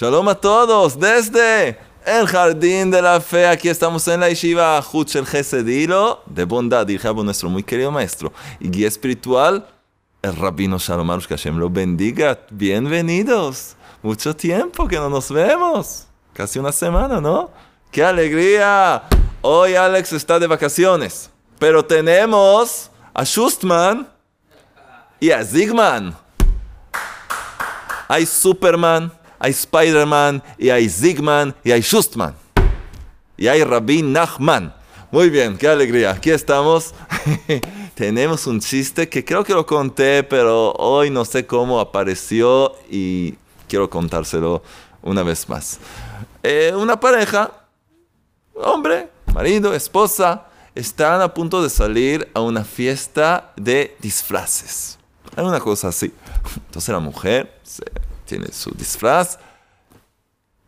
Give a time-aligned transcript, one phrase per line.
[0.00, 3.46] Shalom a todos desde el Jardín de la Fe.
[3.46, 8.70] Aquí estamos en la Yeshiva Huchel Gesedilo de bondad, a nuestro muy querido maestro y
[8.70, 9.68] guía espiritual,
[10.22, 12.38] el Rabino Shalom Arush, que Hashem lo bendiga.
[12.50, 13.76] Bienvenidos.
[14.02, 16.06] Mucho tiempo que no nos vemos.
[16.32, 17.50] Casi una semana, ¿no?
[17.90, 19.02] ¡Qué alegría!
[19.42, 21.28] Hoy Alex está de vacaciones,
[21.58, 24.08] pero tenemos a Schustman
[25.20, 26.16] y a Zigman.
[28.08, 32.34] Hay Superman, hay Spider-Man, y hay Zigman, y hay Schustman.
[33.38, 34.74] Y hay Rabbi Nachman.
[35.10, 36.10] Muy bien, qué alegría.
[36.10, 36.94] Aquí estamos.
[37.94, 43.34] Tenemos un chiste que creo que lo conté, pero hoy no sé cómo apareció y
[43.66, 44.62] quiero contárselo
[45.00, 45.78] una vez más.
[46.42, 47.50] Eh, una pareja,
[48.54, 54.98] hombre, marido, esposa, están a punto de salir a una fiesta de disfraces.
[55.34, 56.12] Hay una cosa así.
[56.66, 57.58] Entonces la mujer
[58.30, 59.40] tiene su disfraz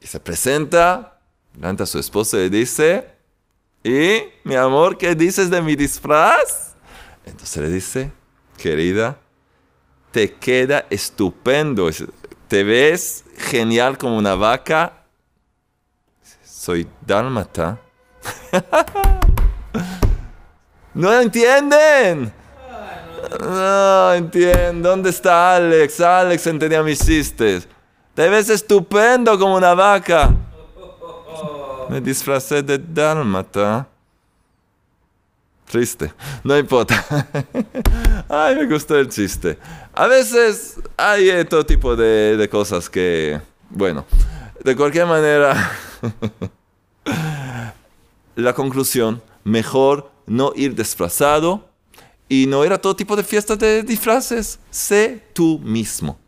[0.00, 1.20] y se presenta
[1.54, 3.08] delante a su esposo y le dice,
[3.84, 6.74] ¿y mi amor, qué dices de mi disfraz?
[7.24, 8.10] Entonces le dice,
[8.58, 9.16] querida,
[10.10, 11.88] te queda estupendo,
[12.48, 15.04] te ves genial como una vaca.
[16.44, 17.80] Soy dálmata.
[20.94, 22.32] ¿No entienden?
[23.40, 24.90] No entiendo.
[24.90, 26.00] ¿Dónde está Alex?
[26.00, 27.68] Alex entendía mis chistes.
[28.14, 30.34] Te ves estupendo como una vaca.
[31.88, 33.86] Me disfracé de dálmata.
[35.70, 36.12] Triste.
[36.44, 37.04] No importa.
[38.28, 39.58] Ay, me gustó el chiste.
[39.94, 44.04] A veces hay todo tipo de, de cosas que, bueno,
[44.62, 45.72] de cualquier manera,
[48.36, 51.71] la conclusión, mejor no ir disfrazado
[52.32, 54.58] y no era todo tipo de fiestas de disfraces.
[54.70, 56.18] Sé tú mismo.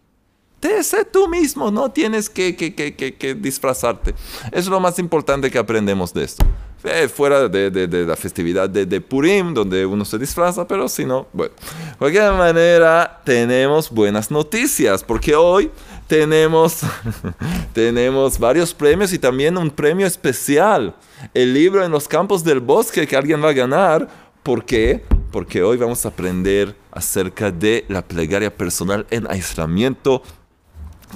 [0.61, 4.15] Te sé tú mismo, no tienes que, que, disfrazarte.
[4.53, 6.45] Es lo más importante que aprendemos de esto.
[6.85, 11.55] Eh, fuera de, la festividad de, Purim, donde uno se disfraza, pero si no, bueno.
[11.93, 15.71] De cualquier manera, tenemos buenas noticias, porque hoy
[16.07, 16.81] tenemos,
[17.73, 20.95] tenemos varios premios y también un premio especial.
[21.33, 25.03] El libro en los campos del bosque que alguien va a ganar ¿Por qué?
[25.35, 30.23] Porque hoy vamos a aprender acerca de la plegaria personal en aislamiento,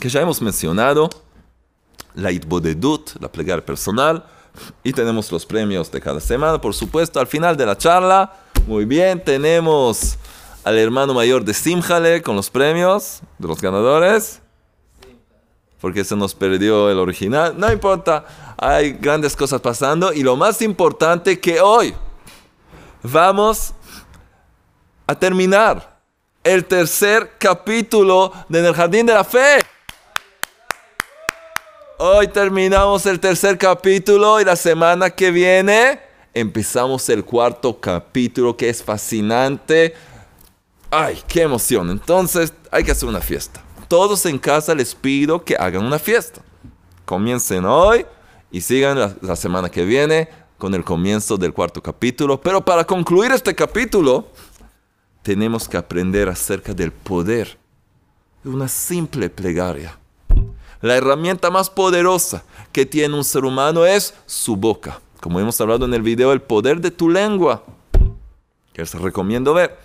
[0.00, 1.08] que ya hemos mencionado,
[2.16, 4.26] la itbodedut, la plegaria personal,
[4.82, 8.32] y tenemos los premios de cada semana, por supuesto, al final de la charla.
[8.66, 10.18] Muy bien, tenemos
[10.64, 14.40] al hermano mayor de Simjale con los premios de los ganadores.
[15.80, 17.54] Porque se nos perdió el original.
[17.56, 20.12] No importa, hay grandes cosas pasando.
[20.12, 21.94] Y lo más importante que hoy,
[23.04, 23.74] vamos
[25.08, 25.98] a terminar
[26.44, 29.58] el tercer capítulo de el Jardín de la Fe.
[31.96, 35.98] Hoy terminamos el tercer capítulo y la semana que viene
[36.34, 39.94] empezamos el cuarto capítulo que es fascinante.
[40.90, 41.88] Ay, qué emoción.
[41.88, 43.62] Entonces hay que hacer una fiesta.
[43.88, 46.42] Todos en casa les pido que hagan una fiesta.
[47.06, 48.04] Comiencen hoy
[48.50, 52.38] y sigan la, la semana que viene con el comienzo del cuarto capítulo.
[52.38, 54.26] Pero para concluir este capítulo,
[55.28, 57.58] tenemos que aprender acerca del poder
[58.42, 59.98] de una simple plegaria.
[60.80, 65.02] La herramienta más poderosa que tiene un ser humano es su boca.
[65.20, 67.62] Como hemos hablado en el video, el poder de tu lengua,
[68.72, 69.78] que les recomiendo ver.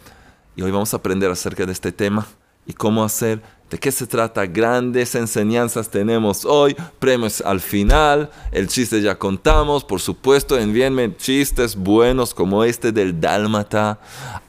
[0.56, 2.26] Y hoy vamos a aprender acerca de este tema
[2.66, 4.46] y cómo hacer ¿De qué se trata?
[4.46, 11.76] Grandes enseñanzas tenemos hoy, premios al final, el chiste ya contamos, por supuesto, envíenme chistes
[11.76, 14.00] buenos como este del Dálmata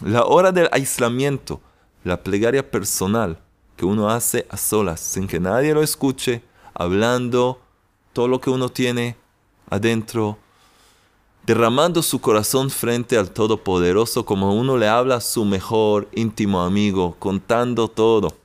[0.00, 1.60] la hora del aislamiento,
[2.04, 3.38] la plegaria personal
[3.76, 6.42] que uno hace a solas, sin que nadie lo escuche,
[6.74, 7.61] hablando
[8.12, 9.16] todo lo que uno tiene
[9.70, 10.38] adentro,
[11.46, 17.16] derramando su corazón frente al Todopoderoso como uno le habla a su mejor íntimo amigo,
[17.18, 18.36] contando todo.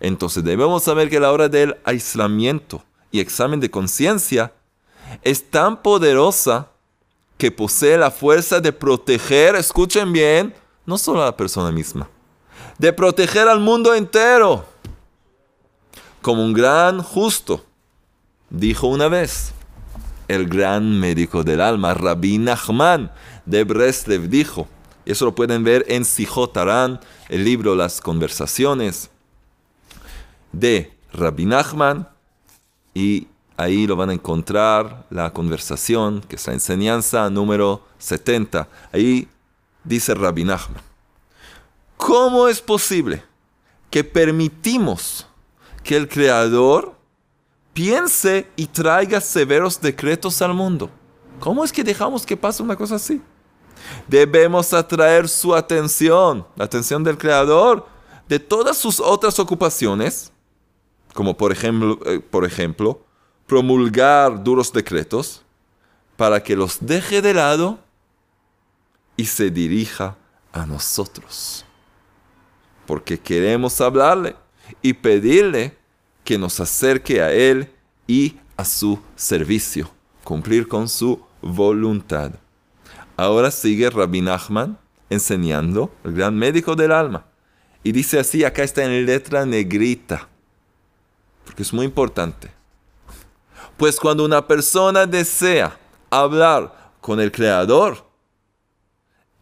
[0.00, 4.52] Entonces debemos saber que la hora del aislamiento y examen de conciencia
[5.22, 6.68] es tan poderosa
[7.38, 10.54] que posee la fuerza de proteger, escuchen bien,
[10.86, 12.08] no solo a la persona misma,
[12.78, 14.64] de proteger al mundo entero.
[16.22, 17.62] Como un gran justo,
[18.54, 19.52] dijo una vez,
[20.28, 23.10] el gran médico del alma, Rabbi Nachman
[23.44, 24.68] de Breslev, dijo,
[25.04, 29.10] Eso lo pueden ver en Sijotarán, el libro Las Conversaciones
[30.52, 32.08] de Rabbi Nachman.
[32.94, 38.68] Y ahí lo van a encontrar la conversación, que es la enseñanza número 70.
[38.92, 39.28] Ahí
[39.82, 40.82] dice Rabbi Nachman.
[41.96, 43.22] ¿Cómo es posible
[43.90, 45.26] que permitimos
[45.82, 46.93] que el Creador
[47.74, 50.90] piense y traiga severos decretos al mundo?
[51.40, 53.20] ¿Cómo es que dejamos que pase una cosa así?
[54.08, 57.86] Debemos atraer su atención, la atención del Creador,
[58.28, 60.32] de todas sus otras ocupaciones,
[61.12, 62.20] como por ejemplo, eh,
[63.46, 65.42] promulgar duros decretos,
[66.16, 67.78] para que los deje de lado
[69.16, 70.16] y se dirija
[70.52, 71.64] a nosotros.
[72.86, 74.36] Porque queremos hablarle
[74.80, 75.76] y pedirle
[76.24, 77.70] que nos acerque a Él
[78.06, 79.90] y a su servicio,
[80.24, 82.32] cumplir con su voluntad.
[83.16, 84.78] Ahora sigue Rabbi Nachman
[85.10, 87.26] enseñando, el gran médico del alma.
[87.82, 90.28] Y dice así, acá está en letra negrita,
[91.44, 92.50] porque es muy importante.
[93.76, 95.78] Pues cuando una persona desea
[96.10, 98.06] hablar con el Creador,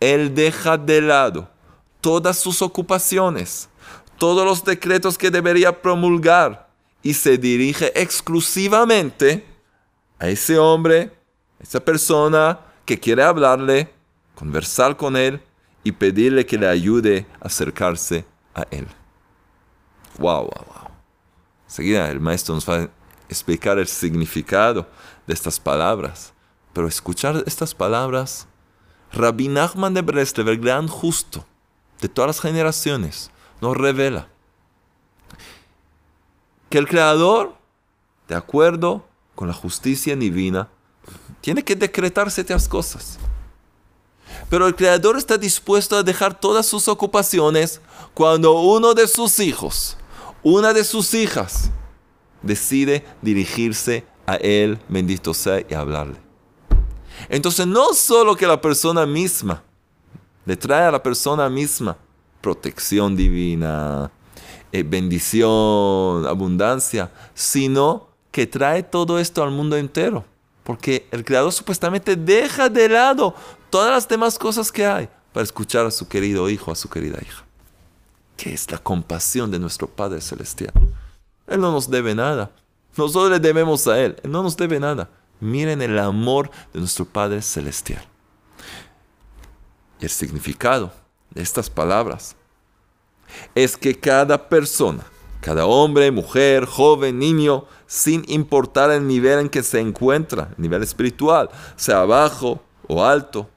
[0.01, 1.49] él deja de lado
[2.01, 3.69] todas sus ocupaciones,
[4.19, 6.72] todos los decretos que debería promulgar
[7.03, 9.45] y se dirige exclusivamente
[10.19, 11.13] a ese hombre,
[11.59, 13.93] a esa persona que quiere hablarle,
[14.35, 15.41] conversar con él
[15.85, 18.87] y pedirle que le ayude a acercarse a él.
[20.19, 20.91] Wow, wow, wow.
[21.67, 22.91] Enseguida el maestro nos va a
[23.29, 24.89] explicar el significado
[25.27, 26.33] de estas palabras.
[26.73, 28.47] Pero escuchar estas palabras
[29.13, 31.45] Rabbi Nachman de Breslev, el gran justo
[32.01, 34.29] de todas las generaciones, nos revela
[36.73, 37.55] que el Creador,
[38.29, 39.05] de acuerdo
[39.35, 40.71] con la justicia divina,
[41.43, 43.19] tiene que decretar ciertas cosas.
[44.49, 47.83] Pero el Creador está dispuesto a dejar todas sus ocupaciones
[48.15, 49.99] cuando uno de sus hijos,
[50.43, 51.71] una de sus hijas,
[52.41, 56.17] decide dirigirse a Él, bendito sea, y hablarle.
[57.29, 59.63] Entonces no solo que la persona misma
[60.47, 61.99] le trae a la persona misma
[62.41, 64.11] protección divina,
[64.73, 70.25] eh, bendición, abundancia, sino que trae todo esto al mundo entero.
[70.65, 73.35] Porque el Creador supuestamente deja de lado
[73.69, 77.19] todas las demás cosas que hay para escuchar a su querido hijo, a su querida
[77.21, 77.45] hija.
[78.37, 80.73] Que es la compasión de nuestro Padre Celestial.
[81.47, 82.51] Él no nos debe nada.
[82.97, 84.17] Nosotros le debemos a Él.
[84.23, 85.11] Él no nos debe nada.
[85.41, 88.05] Miren el amor de nuestro Padre Celestial.
[90.01, 90.93] Y el significado
[91.31, 92.37] de estas palabras
[93.55, 95.05] es que cada persona,
[95.41, 100.83] cada hombre, mujer, joven, niño, sin importar el nivel en que se encuentra, el nivel
[100.83, 103.49] espiritual, sea bajo o alto,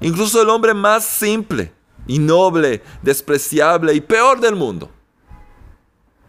[0.00, 1.72] incluso el hombre más simple
[2.06, 4.90] y noble, despreciable y peor del mundo,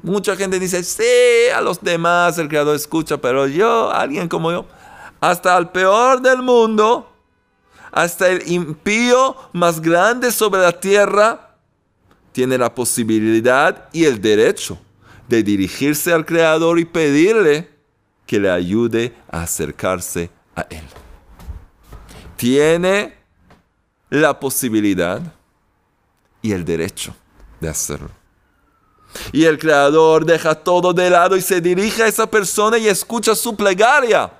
[0.03, 4.65] Mucha gente dice, sí, a los demás el Creador escucha, pero yo, alguien como yo,
[5.19, 7.12] hasta el peor del mundo,
[7.91, 11.46] hasta el impío más grande sobre la tierra,
[12.38, 14.78] tiene la posibilidad y el derecho
[15.28, 17.68] de dirigirse al Creador y pedirle
[18.28, 20.83] que le ayude a acercarse a Él.
[22.35, 23.16] Tiene
[24.11, 25.19] la posibilidad
[26.44, 27.16] y el derecho
[27.59, 28.11] de hacerlo.
[29.31, 33.33] Y el Creador deja todo de lado y se dirige a esa persona y escucha
[33.33, 34.31] su plegaria.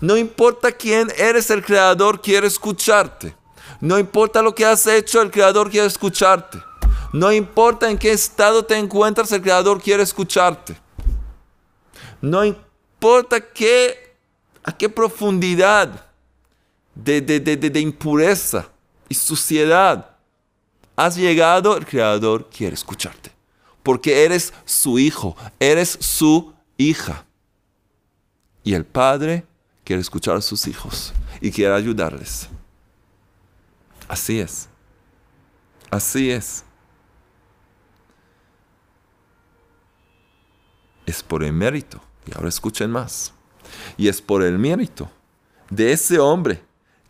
[0.00, 3.34] No importa quién eres, el Creador quiere escucharte.
[3.80, 6.62] No importa lo que has hecho, el Creador quiere escucharte.
[7.12, 10.76] No importa en qué estado te encuentras, el Creador quiere escucharte.
[12.20, 14.16] No importa qué,
[14.62, 16.06] a qué profundidad
[16.94, 18.68] de, de, de, de impureza
[19.08, 20.10] y suciedad
[20.96, 23.32] has llegado, el Creador quiere escucharte.
[23.82, 27.26] Porque eres su hijo, eres su hija.
[28.62, 29.44] Y el Padre
[29.84, 32.48] quiere escuchar a sus hijos y quiere ayudarles.
[34.08, 34.68] Así es.
[35.90, 36.64] Así es.
[41.06, 42.00] Es por el mérito.
[42.26, 43.32] Y ahora escuchen más.
[43.96, 45.10] Y es por el mérito
[45.70, 46.62] de ese hombre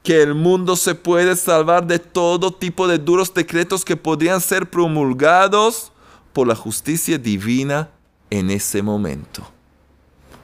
[0.03, 4.69] que el mundo se puede salvar de todo tipo de duros decretos que podrían ser
[4.69, 5.93] promulgados
[6.33, 7.91] por la justicia divina
[8.29, 9.47] en ese momento.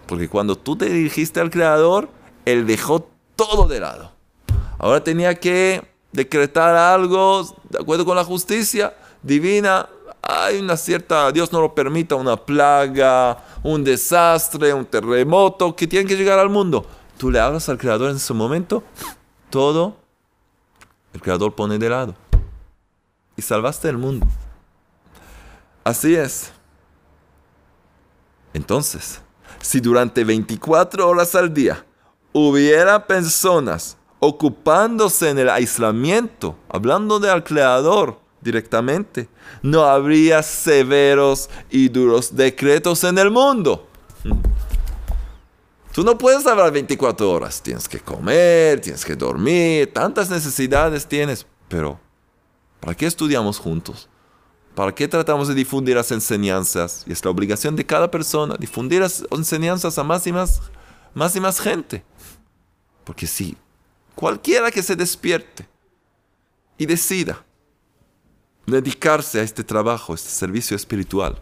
[0.06, 2.08] Porque cuando tú te dirigiste al Creador,
[2.46, 4.12] Él dejó todo de lado.
[4.78, 9.88] Ahora tenía que decretar algo de acuerdo con la justicia divina.
[10.22, 16.06] Hay una cierta, Dios no lo permita, una plaga, un desastre, un terremoto que tiene
[16.06, 16.84] que llegar al mundo.
[17.16, 18.82] Tú le hablas al Creador en ese momento
[19.50, 19.96] todo
[21.12, 22.14] el Creador pone de lado.
[23.36, 24.26] Y salvaste el mundo.
[25.84, 26.52] Así es.
[28.54, 29.20] Entonces,
[29.60, 31.84] si durante 24 horas al día
[32.32, 39.28] hubiera personas ocupándose en el aislamiento, hablando del Creador directamente,
[39.62, 43.88] no habría severos y duros decretos en el mundo.
[45.92, 51.46] Tú no puedes hablar 24 horas, tienes que comer, tienes que dormir, tantas necesidades tienes,
[51.68, 51.98] pero
[52.78, 54.08] ¿para qué estudiamos juntos?
[54.74, 57.04] ¿Para qué tratamos de difundir las enseñanzas?
[57.06, 60.62] Y es la obligación de cada persona, difundir las enseñanzas a más y más,
[61.12, 62.04] más y más gente.
[63.04, 63.56] Porque si
[64.20, 65.66] cualquiera que se despierte
[66.76, 67.42] y decida
[68.66, 71.38] dedicarse a este trabajo, este servicio espiritual,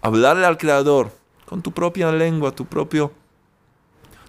[0.00, 1.10] hablarle al Creador
[1.46, 3.12] con tu propia lengua, tu propio,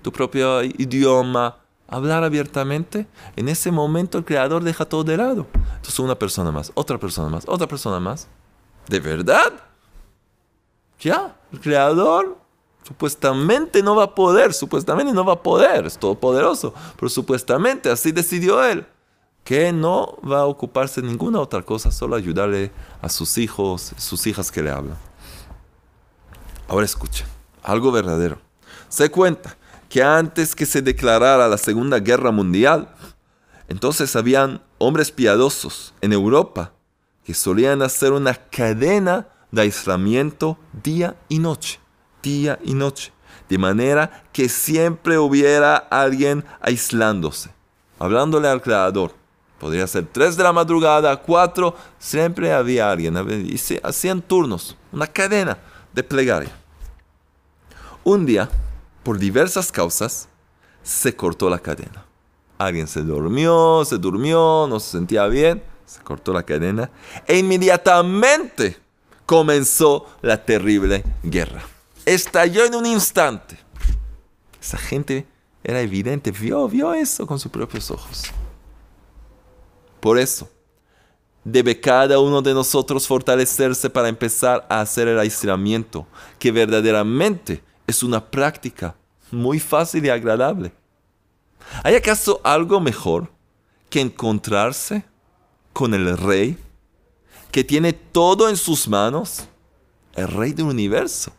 [0.01, 5.45] tu propio idioma, hablar abiertamente, en ese momento el Creador deja todo de lado.
[5.53, 8.27] Entonces una persona más, otra persona más, otra persona más.
[8.88, 9.53] ¿De verdad?
[11.00, 12.42] Ya, el Creador
[12.83, 18.11] supuestamente no va a poder, supuestamente no va a poder, es todopoderoso, pero supuestamente así
[18.11, 18.85] decidió él,
[19.43, 22.71] que no va a ocuparse de ninguna otra cosa, solo ayudarle
[23.01, 24.97] a sus hijos, sus hijas que le hablan.
[26.67, 27.27] Ahora escuchen,
[27.61, 28.37] algo verdadero.
[28.89, 29.57] Se cuenta
[29.89, 32.93] que antes que se declarara la Segunda Guerra Mundial,
[33.67, 36.73] entonces habían hombres piadosos en Europa
[37.23, 41.79] que solían hacer una cadena de aislamiento día y noche,
[42.23, 43.11] día y noche,
[43.49, 47.51] de manera que siempre hubiera alguien aislándose,
[47.99, 49.13] hablándole al Creador.
[49.59, 53.15] Podría ser tres de la madrugada, cuatro, siempre había alguien,
[53.47, 55.57] y se hacían turnos, una cadena
[55.93, 56.51] de plegaria.
[58.03, 58.49] Un día,
[59.03, 60.27] por diversas causas,
[60.81, 62.05] se cortó la cadena.
[62.57, 66.89] Alguien se durmió, se durmió, no se sentía bien, se cortó la cadena
[67.27, 68.77] e inmediatamente
[69.25, 71.61] comenzó la terrible guerra.
[72.05, 73.57] Estalló en un instante.
[74.62, 75.25] Esa gente
[75.63, 78.24] era evidente, vio, vio eso con sus propios ojos.
[80.00, 80.50] Por eso,
[81.43, 86.05] debe cada uno de nosotros fortalecerse para empezar a hacer el aislamiento,
[86.39, 88.95] que verdaderamente es una práctica
[89.31, 90.74] muy fácil y agradable.
[91.83, 93.29] ¿Hay acaso algo mejor
[93.89, 95.05] que encontrarse
[95.72, 96.57] con el rey
[97.51, 99.48] que tiene todo en sus manos?
[100.15, 101.31] El rey del universo.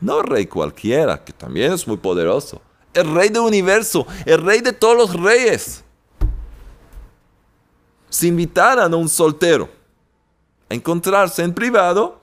[0.00, 2.60] No rey cualquiera, que también es muy poderoso.
[2.92, 5.84] El rey del universo, el rey de todos los reyes.
[8.08, 9.68] Si invitaran a un soltero
[10.68, 12.20] a encontrarse en privado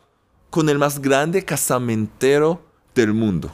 [0.50, 2.62] con el más grande casamentero
[2.94, 3.52] del mundo,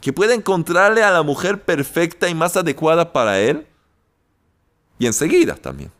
[0.00, 3.66] que puede encontrarle a la mujer perfecta y más adecuada para él,
[4.98, 5.90] y enseguida también.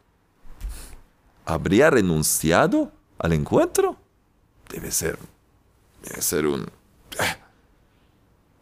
[1.45, 3.97] ¿Habría renunciado al encuentro?
[4.69, 5.19] Debe ser,
[6.03, 6.67] debe ser un...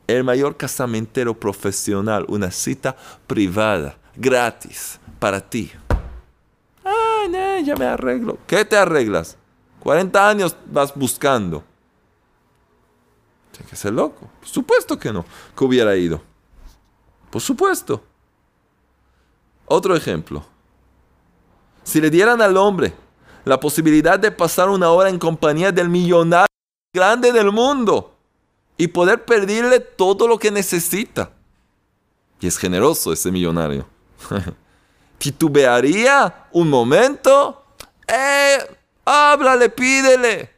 [0.06, 2.96] El mayor casamentero profesional, una cita
[3.26, 5.72] privada, gratis, para ti.
[6.84, 8.38] No, ya me arreglo.
[8.46, 9.36] ¿Qué te arreglas?
[9.80, 11.62] 40 años vas buscando.
[13.52, 14.28] Tiene que ser loco.
[14.40, 15.24] Por supuesto que no,
[15.56, 16.20] que hubiera ido.
[17.30, 18.02] Por supuesto.
[19.66, 20.44] Otro ejemplo.
[21.82, 22.92] Si le dieran al hombre
[23.44, 26.46] la posibilidad de pasar una hora en compañía del millonario
[26.94, 28.13] grande del mundo
[28.76, 31.30] y poder pedirle todo lo que necesita.
[32.40, 33.86] Y es generoso ese millonario.
[35.18, 37.64] ¿Titubearía un momento?
[38.06, 38.58] Eh,
[39.04, 40.50] háblale, pídele.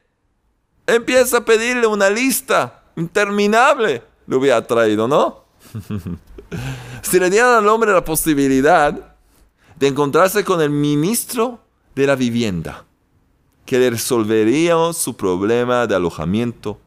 [0.87, 5.45] Empieza a pedirle una lista interminable le hubiera traído, ¿no?
[7.03, 9.15] si le dieran al hombre la posibilidad
[9.77, 11.61] de encontrarse con el ministro
[11.95, 12.85] de la vivienda,
[13.65, 16.81] que le resolvería su problema de alojamiento,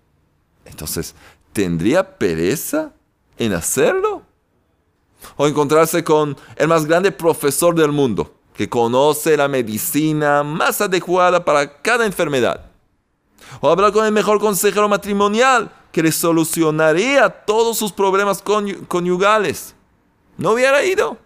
[0.70, 1.16] entonces,
[1.54, 2.94] ¿tendría pereza
[3.38, 4.24] en hacerlo?
[5.36, 11.44] O encontrarse con el más grande profesor del mundo, que conoce la medicina más adecuada
[11.44, 12.66] para cada enfermedad.
[13.62, 18.44] O hablar con el mejor consejero matrimonial, que le solucionaría todos sus problemas
[18.88, 19.74] conyugales.
[20.38, 21.18] No hubiera ido.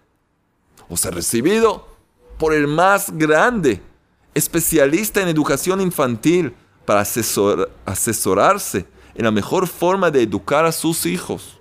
[0.88, 1.86] O ser recibido
[2.38, 3.80] por el más grande
[4.34, 7.04] especialista en educación infantil para
[7.86, 11.58] asesorarse en la mejor forma de educar a sus hijos.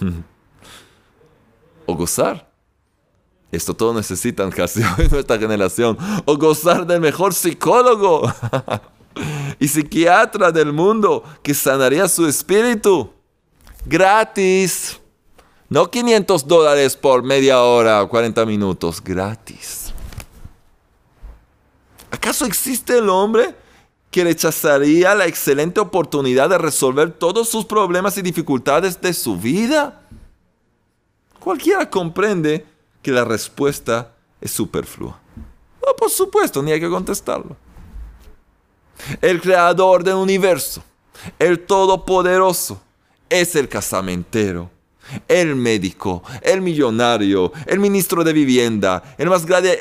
[1.86, 2.50] o gozar.
[3.50, 5.96] Esto todo necesitan casi en nuestra generación.
[6.24, 8.32] O gozar del mejor psicólogo
[9.58, 13.12] y psiquiatra del mundo que sanaría su espíritu.
[13.84, 14.98] Gratis.
[15.68, 19.02] No 500 dólares por media hora o 40 minutos.
[19.02, 19.92] Gratis.
[22.10, 23.54] ¿Acaso existe el hombre
[24.12, 30.02] que rechazaría la excelente oportunidad de resolver todos sus problemas y dificultades de su vida?
[31.40, 32.66] Cualquiera comprende
[33.00, 35.18] que la respuesta es superflua.
[35.84, 37.56] No, por supuesto, ni hay que contestarlo.
[39.22, 40.84] El creador del universo,
[41.38, 42.80] el todopoderoso,
[43.30, 44.70] es el casamentero,
[45.28, 49.80] el médico, el millonario, el ministro de vivienda, el más grande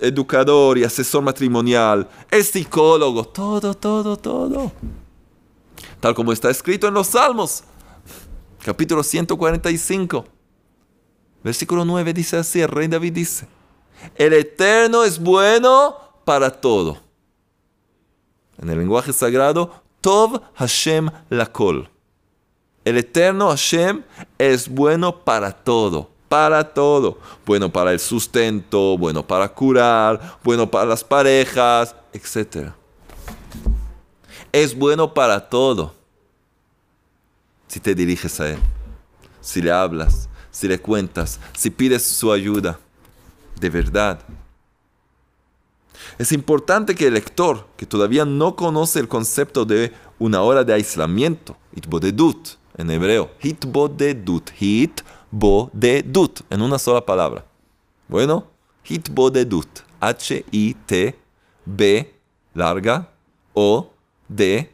[0.00, 4.72] educador y asesor matrimonial, el psicólogo, todo, todo, todo.
[6.00, 7.64] Tal como está escrito en los Salmos,
[8.64, 10.26] capítulo 145,
[11.42, 13.46] versículo 9 dice así, el rey David dice,
[14.14, 16.98] el eterno es bueno para todo.
[18.58, 21.90] En el lenguaje sagrado, Tov Hashem Lakol.
[22.86, 24.04] El eterno Hashem
[24.38, 27.18] es bueno para todo, para todo.
[27.44, 32.70] Bueno para el sustento, bueno para curar, bueno para las parejas, etc.
[34.52, 35.94] Es bueno para todo.
[37.66, 38.60] Si te diriges a Él,
[39.40, 42.78] si le hablas, si le cuentas, si pides su ayuda,
[43.58, 44.20] de verdad.
[46.18, 50.72] Es importante que el lector, que todavía no conoce el concepto de una hora de
[50.72, 53.30] aislamiento, itbodedut, en hebreo.
[53.40, 54.50] Hitbodedut.
[54.60, 56.42] Hitbodedut.
[56.50, 57.44] En una sola palabra.
[58.08, 58.46] Bueno,
[58.84, 59.84] hitbodedut.
[60.00, 61.14] H-I-T-B
[62.54, 63.10] larga
[63.54, 63.90] O
[64.28, 64.70] D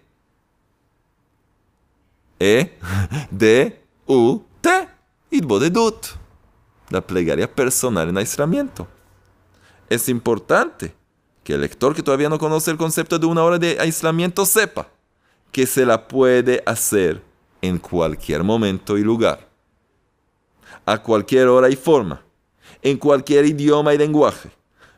[2.39, 2.79] E
[3.31, 4.89] D U T.
[5.31, 6.07] Hitbodedut.
[6.91, 8.87] La plegaria personal en aislamiento.
[9.89, 10.95] Es importante
[11.45, 14.89] que el lector que todavía no conoce el concepto de una hora de aislamiento sepa
[15.51, 17.23] que se la puede hacer
[17.63, 19.49] en cualquier momento y lugar,
[20.85, 22.23] a cualquier hora y forma,
[22.83, 24.51] en cualquier idioma y lenguaje,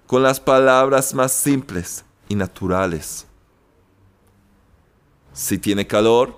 [0.06, 3.26] con las palabras más simples y naturales.
[5.32, 6.36] Si tiene calor,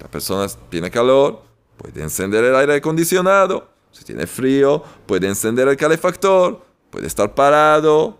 [0.00, 1.42] la persona tiene calor,
[1.76, 3.68] puede encender el aire acondicionado.
[3.92, 8.18] Si tiene frío, puede encender el calefactor, puede estar parado,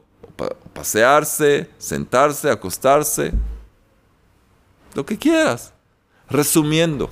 [0.72, 3.32] pasearse, sentarse, acostarse,
[4.94, 5.72] lo que quieras.
[6.28, 7.10] Resumiendo,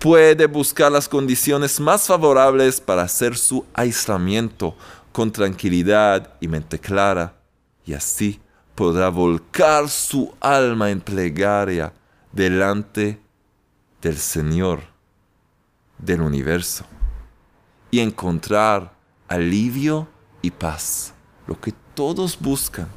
[0.00, 4.74] puede buscar las condiciones más favorables para hacer su aislamiento
[5.12, 7.34] con tranquilidad y mente clara,
[7.84, 8.40] y así
[8.74, 11.92] podrá volcar su alma en plegaria
[12.32, 13.20] delante
[14.00, 14.80] del Señor
[15.98, 16.86] del universo
[17.90, 18.94] y encontrar
[19.28, 20.08] alivio
[20.40, 21.12] y paz,
[21.46, 22.88] lo que todos buscan,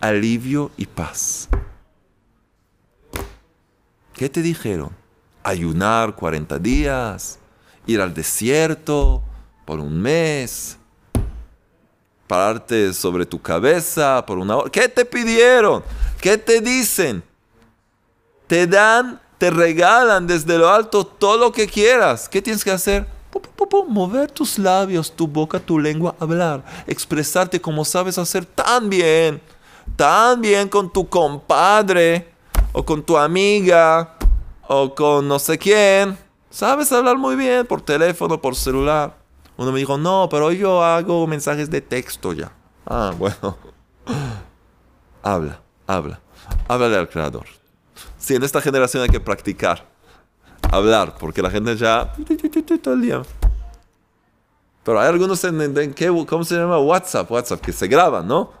[0.00, 1.50] alivio y paz.
[4.14, 5.05] ¿Qué te dijeron?
[5.46, 7.38] Ayunar 40 días,
[7.86, 9.22] ir al desierto
[9.64, 10.76] por un mes,
[12.26, 14.70] pararte sobre tu cabeza por una hora.
[14.70, 15.84] ¿Qué te pidieron?
[16.20, 17.22] ¿Qué te dicen?
[18.48, 22.28] Te dan, te regalan desde lo alto todo lo que quieras.
[22.28, 23.06] ¿Qué tienes que hacer?
[23.88, 29.40] mover tus labios, tu boca, tu lengua, hablar, expresarte como sabes hacer tan bien,
[29.96, 32.28] tan bien con tu compadre
[32.72, 34.15] o con tu amiga
[34.68, 36.18] o con no sé quién.
[36.50, 39.16] Sabes hablar muy bien por teléfono, por celular.
[39.56, 42.52] Uno me dijo, no, pero yo hago mensajes de texto ya.
[42.86, 43.56] Ah, bueno.
[45.22, 46.20] habla, habla.
[46.68, 47.46] Háblale al creador.
[48.18, 49.84] Sí, en esta generación hay que practicar.
[50.70, 52.12] Hablar, porque la gente ya...
[52.82, 53.22] Todo el día.
[54.82, 55.94] Pero hay algunos en, en,
[56.26, 56.78] ¿cómo se llama?
[56.78, 58.52] WhatsApp, WhatsApp, que se graban, ¿no?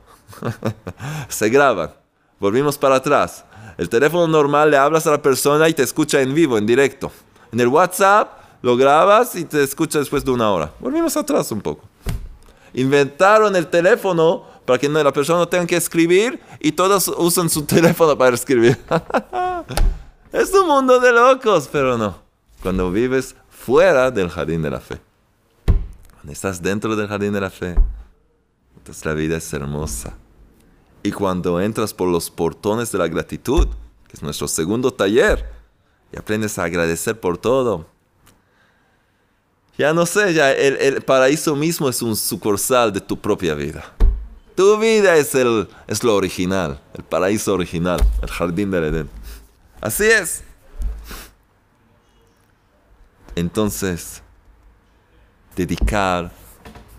[1.28, 1.92] se graban.
[2.38, 3.44] Volvimos para atrás.
[3.78, 7.12] El teléfono normal le hablas a la persona y te escucha en vivo, en directo.
[7.52, 8.30] En el WhatsApp
[8.62, 10.72] lo grabas y te escucha después de una hora.
[10.80, 11.84] Volvimos atrás un poco.
[12.72, 17.64] Inventaron el teléfono para que la persona no tenga que escribir y todos usan su
[17.66, 18.78] teléfono para escribir.
[20.32, 22.16] es un mundo de locos, pero no.
[22.62, 24.98] Cuando vives fuera del jardín de la fe.
[26.14, 27.76] Cuando estás dentro del jardín de la fe,
[28.76, 30.14] entonces la vida es hermosa.
[31.06, 33.68] Y cuando entras por los portones de la gratitud,
[34.08, 35.48] que es nuestro segundo taller,
[36.12, 37.86] y aprendes a agradecer por todo,
[39.78, 43.84] ya no sé, ya el, paraíso mismo es un sucursal de tu propia vida.
[44.56, 49.10] Tu vida es, el, es lo original, el paraíso original, el jardín del Edén.
[49.80, 50.42] Así es.
[53.36, 54.22] Entonces,
[55.54, 56.32] dedicar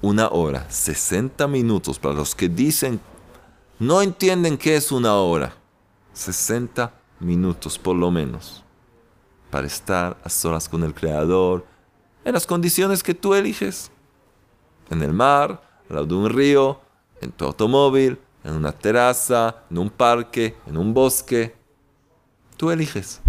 [0.02, 3.02] una hora, 60 minutos para los que dicen
[3.80, 5.56] no entienden qué es una hora.
[6.14, 8.64] 60 minutos por lo menos
[9.52, 11.66] para estar a solas con el Creador
[12.26, 13.92] en las condiciones que tú eliges.
[14.90, 16.80] En el mar, al lado de un río,
[17.22, 21.56] en tu automóvil, en una terraza, en un parque, en un bosque.
[22.58, 23.22] Tú eliges.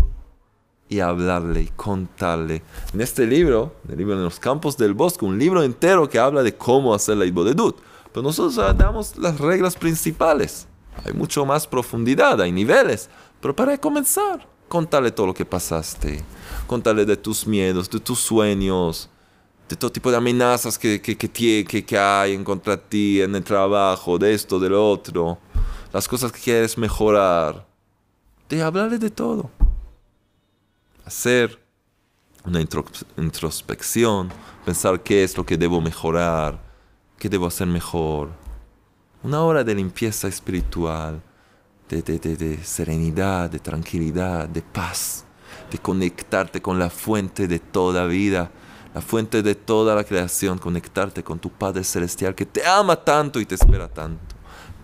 [0.89, 2.63] Y hablarle y contarle.
[2.95, 6.43] En este libro, el libro de los campos del bosque, un libro entero que habla
[6.43, 7.77] de cómo hacer la Ibodedut.
[8.23, 10.67] Nosotros damos las reglas principales.
[11.05, 13.09] Hay mucho más profundidad, hay niveles.
[13.41, 16.25] Pero para comenzar, contarle todo lo que pasaste.
[16.67, 19.09] Contarle de tus miedos, de tus sueños,
[19.69, 23.35] de todo tipo de amenazas que, que, que, que, hay en contra de ti en
[23.35, 25.39] el trabajo, de esto, de lo otro,
[25.93, 27.67] las cosas que quieres mejorar.
[28.49, 29.51] De hablarle de todo.
[31.05, 31.59] Hacer
[32.45, 34.31] una introspección,
[34.65, 36.68] pensar qué es lo que debo mejorar,
[37.19, 38.31] qué debo hacer mejor.
[39.23, 41.21] Una hora de limpieza espiritual,
[41.89, 45.25] de, de, de, de serenidad, de tranquilidad, de paz,
[45.71, 48.51] de conectarte con la fuente de toda vida
[48.95, 53.41] la fuente de toda la creación, conectarte con tu Padre Celestial que te ama tanto
[53.41, 54.35] y te espera tanto.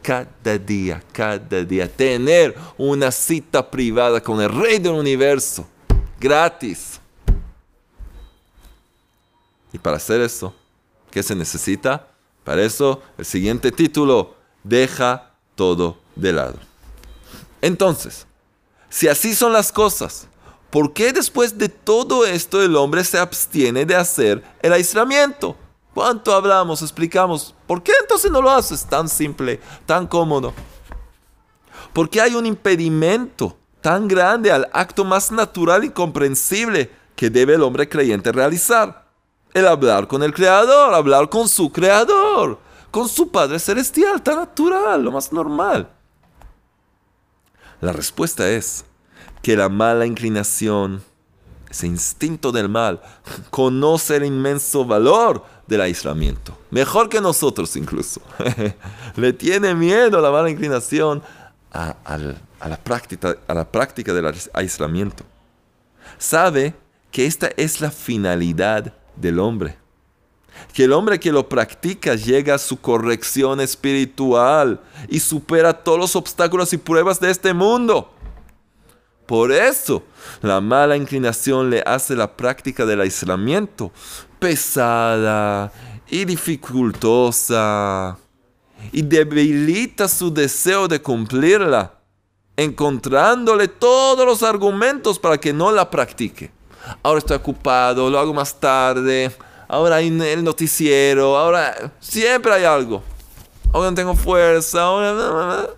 [0.03, 5.67] Cada día, cada día, tener una cita privada con el Rey del Universo,
[6.21, 7.01] gratis.
[9.73, 10.55] Y para hacer eso,
[11.11, 12.07] ¿qué se necesita?
[12.45, 16.59] Para eso, el siguiente título, deja todo de lado.
[17.61, 18.27] Entonces,
[18.91, 20.29] si así son las cosas,
[20.71, 25.57] ¿por qué después de todo esto el hombre se abstiene de hacer el aislamiento?
[25.95, 27.55] ¿Cuánto hablamos, explicamos?
[27.67, 30.53] ¿Por qué entonces no lo haces tan simple, tan cómodo?
[31.93, 37.63] Porque hay un impedimento tan grande al acto más natural y comprensible que debe el
[37.63, 39.04] hombre creyente realizar.
[39.55, 42.59] El hablar con el Creador, hablar con su Creador,
[42.91, 45.89] con su Padre Celestial, tan natural, lo más normal.
[47.81, 48.85] La respuesta es,
[49.43, 51.03] que la mala inclinación,
[51.71, 53.01] ese instinto del mal,
[53.51, 56.57] conoce el inmenso valor del aislamiento.
[56.71, 58.23] Mejor que nosotros incluso.
[59.17, 61.23] Le tiene miedo la mala inclinación
[61.73, 61.95] a,
[62.67, 65.25] la práctica, a la práctica del aislamiento.
[66.17, 66.75] Sabe
[67.11, 69.77] que esta es la finalidad del hombre.
[70.73, 76.17] Que el hombre que lo practica llega a su corrección espiritual y supera todos los
[76.17, 78.11] obstáculos y pruebas de este mundo.
[79.27, 80.03] Por eso,
[80.43, 83.91] la mala inclinación le hace la práctica del aislamiento
[84.39, 85.73] pesada
[86.09, 88.19] y dificultosa
[88.93, 91.95] y debilita su deseo de cumplirla,
[92.57, 96.53] encontrándole todos los argumentos para que no la practique.
[97.03, 99.31] Ahora estoy ocupado, lo hago más tarde,
[99.69, 103.03] ahora hay el noticiero, ahora siempre hay algo.
[103.73, 105.69] Ahora no tengo fuerza, ahora...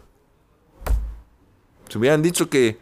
[1.88, 2.78] Si hubieran dicho que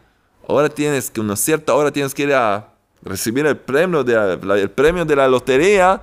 [0.47, 4.71] ahora tienes que una cierta tienes que ir a recibir el premio de la, el
[4.71, 6.01] premio de la lotería,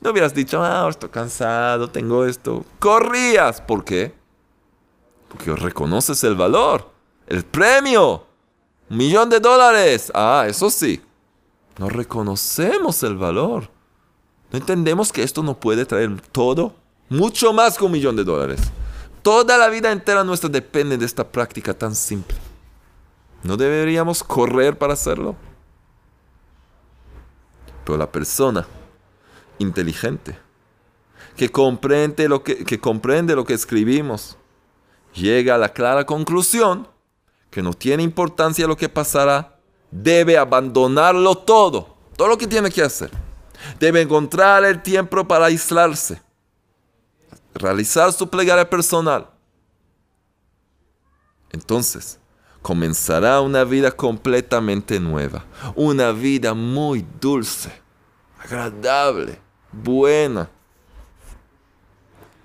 [0.00, 2.64] no hubieras dicho, ah, estoy cansado, tengo esto.
[2.78, 3.60] Corrías.
[3.60, 4.14] ¿Por qué?
[5.28, 6.90] Porque reconoces el valor,
[7.26, 8.26] el premio.
[8.88, 10.12] Un millón de dólares.
[10.14, 11.02] Ah, eso sí.
[11.78, 13.68] No reconocemos el valor.
[14.52, 16.74] No entendemos que esto no puede traer todo,
[17.08, 18.60] mucho más que un millón de dólares.
[19.22, 22.36] Toda la vida entera nuestra depende de esta práctica tan simple.
[23.42, 25.36] ¿No deberíamos correr para hacerlo?
[27.84, 28.66] Pero la persona
[29.58, 30.38] inteligente,
[31.36, 34.36] que comprende lo que, que comprende lo que escribimos,
[35.14, 36.88] llega a la clara conclusión
[37.50, 39.53] que no tiene importancia lo que pasará,
[39.90, 43.10] debe abandonarlo todo, todo lo que tiene que hacer.
[43.78, 46.20] Debe encontrar el tiempo para aislarse,
[47.54, 49.28] realizar su plegaria personal.
[51.50, 52.18] Entonces,
[52.62, 55.44] comenzará una vida completamente nueva,
[55.74, 57.70] una vida muy dulce,
[58.42, 59.38] agradable,
[59.70, 60.50] buena.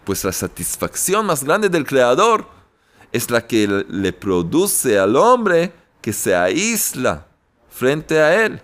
[0.04, 2.45] Pues la satisfacción más grande del Creador
[3.12, 7.29] es la que le produce al hombre que se aísla
[7.80, 8.62] frente a Él.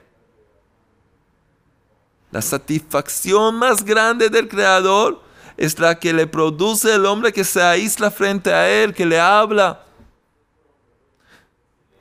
[2.31, 5.21] La satisfacción más grande del Creador
[5.55, 9.17] es la que le produce al hombre que se aísla frente a Él, que le
[9.17, 9.85] habla,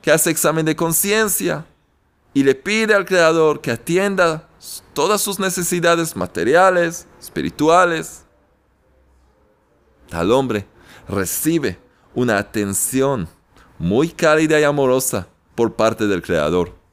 [0.02, 1.64] que hace examen de conciencia
[2.32, 4.48] y le pide al Creador que atienda
[4.92, 8.24] todas sus necesidades materiales, espirituales.
[10.10, 10.66] Al hombre
[11.08, 11.78] recibe
[12.12, 13.28] una atención
[13.78, 16.83] muy cálida y amorosa por parte del Creador.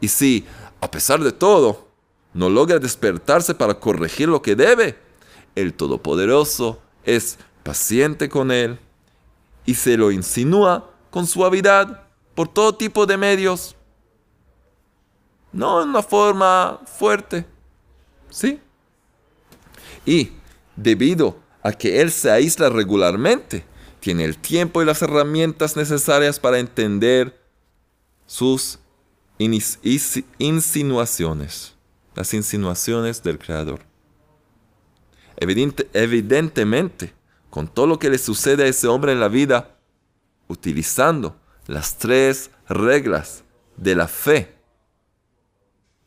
[0.00, 0.46] Y si,
[0.80, 1.88] a pesar de todo,
[2.32, 4.98] no logra despertarse para corregir lo que debe,
[5.54, 8.78] el Todopoderoso es paciente con él
[9.64, 12.02] y se lo insinúa con suavidad
[12.34, 13.76] por todo tipo de medios.
[15.52, 17.46] No en una forma fuerte.
[18.28, 18.60] ¿Sí?
[20.04, 20.32] Y
[20.74, 23.64] debido a que él se aísla regularmente,
[24.00, 27.40] tiene el tiempo y las herramientas necesarias para entender
[28.26, 28.78] sus
[29.38, 31.74] insinuaciones,
[32.14, 33.80] las insinuaciones del Creador.
[35.36, 37.14] evidentemente,
[37.50, 39.78] con todo lo que le sucede a ese hombre en la vida,
[40.48, 43.44] utilizando las tres reglas
[43.76, 44.54] de la fe,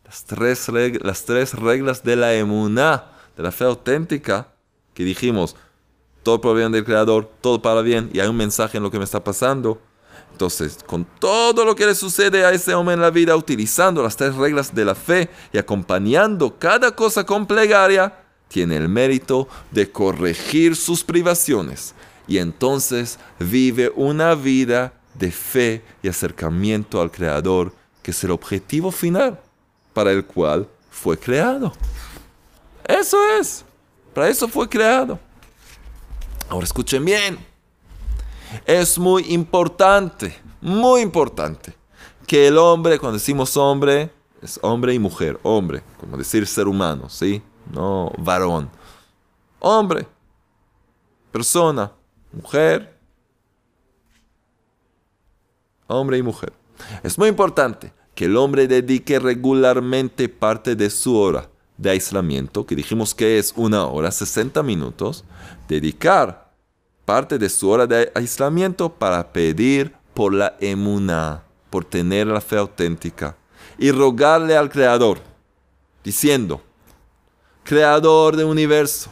[0.06, 0.68] las tres,
[1.02, 4.54] las tres reglas de la emuná, de la fe auténtica,
[4.94, 5.56] que dijimos,
[6.24, 9.06] todo proviene del Creador, todo para bien, y hay un mensaje en lo que me
[9.06, 9.82] está pasando.
[10.32, 14.16] Entonces, con todo lo que le sucede a ese hombre en la vida, utilizando las
[14.16, 18.14] tres reglas de la fe y acompañando cada cosa con plegaria,
[18.48, 21.96] tiene el mérito de corregir sus privaciones.
[22.28, 28.92] Y entonces vive una vida de fe y acercamiento al Creador, que es el objetivo
[28.92, 29.40] final
[29.94, 31.74] para el cual fue creado.
[32.88, 33.66] Eso es,
[34.14, 35.20] para eso fue creado.
[36.50, 37.57] Ahora escuchen bien.
[38.66, 41.76] Es muy importante, muy importante,
[42.26, 47.10] que el hombre, cuando decimos hombre, es hombre y mujer, hombre, como decir ser humano,
[47.10, 47.42] ¿sí?
[47.72, 48.70] No varón.
[49.60, 50.08] Hombre,
[51.32, 51.92] persona,
[52.32, 52.98] mujer,
[55.88, 56.54] hombre y mujer.
[57.04, 62.76] Es muy importante que el hombre dedique regularmente parte de su hora de aislamiento, que
[62.76, 65.24] dijimos que es una hora, 60 minutos,
[65.68, 66.47] dedicar
[67.08, 72.58] parte de su hora de aislamiento para pedir por la emuna, por tener la fe
[72.58, 73.38] auténtica,
[73.78, 75.20] y rogarle al Creador,
[76.04, 76.62] diciendo,
[77.64, 79.10] Creador del universo,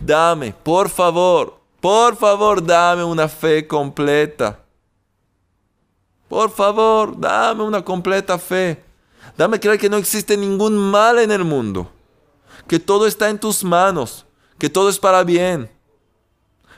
[0.00, 4.58] dame, por favor, por favor, dame una fe completa.
[6.28, 8.82] Por favor, dame una completa fe.
[9.36, 11.88] Dame creer que no existe ningún mal en el mundo,
[12.66, 14.26] que todo está en tus manos,
[14.58, 15.73] que todo es para bien.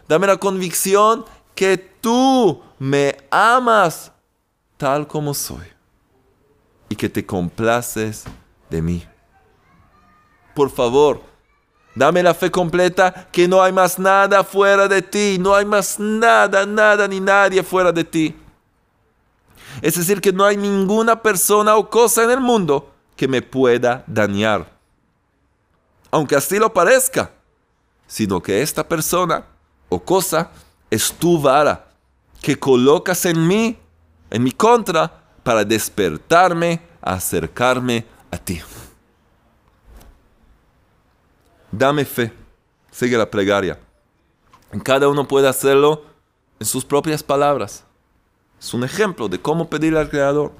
[0.09, 4.12] Dame la convicción que tú me amas
[4.77, 5.66] tal como soy
[6.88, 8.25] y que te complaces
[8.71, 9.05] de mí.
[10.55, 11.21] Por favor,
[11.95, 15.99] dame la fe completa que no hay más nada fuera de ti, no hay más
[15.99, 18.37] nada, nada ni nadie fuera de ti.
[19.83, 24.05] Es decir, que no hay ninguna persona o cosa en el mundo que me pueda
[24.07, 24.71] dañar.
[26.11, 27.33] Aunque así lo parezca,
[28.07, 29.45] sino que esta persona
[29.88, 30.51] o cosa
[30.90, 31.88] es tu vara
[32.40, 33.79] que colocas en mí,
[34.31, 38.61] en mi contra, para despertarme, acercarme a ti.
[41.70, 42.33] Dame fe.
[42.90, 43.79] Sigue la plegaria.
[44.83, 46.05] Cada uno puede hacerlo
[46.59, 47.85] en sus propias palabras.
[48.59, 50.53] Es un ejemplo de cómo pedirle al Creador.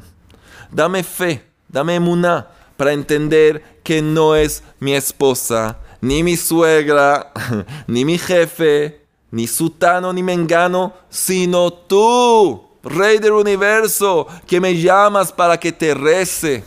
[0.71, 7.33] Dame fe, dame emuná para entender que no es mi esposa, ni mi suegra,
[7.87, 15.33] ni mi jefe, ni sutano, ni mengano, sino tú, Rey del universo, que me llamas
[15.33, 16.63] para que te rece,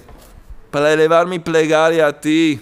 [0.69, 2.59] para elevar mi plegaria a ti.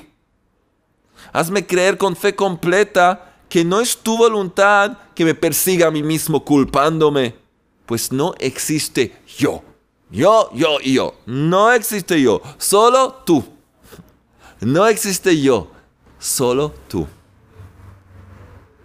[1.33, 6.03] Hazme creer con fe completa que no es tu voluntad que me persiga a mí
[6.03, 7.47] mismo culpándome
[7.87, 9.63] pues no existe yo.
[10.11, 11.15] Yo, yo y yo.
[11.25, 13.43] No existe yo, solo tú.
[14.59, 15.71] No existe yo,
[16.19, 17.07] solo tú.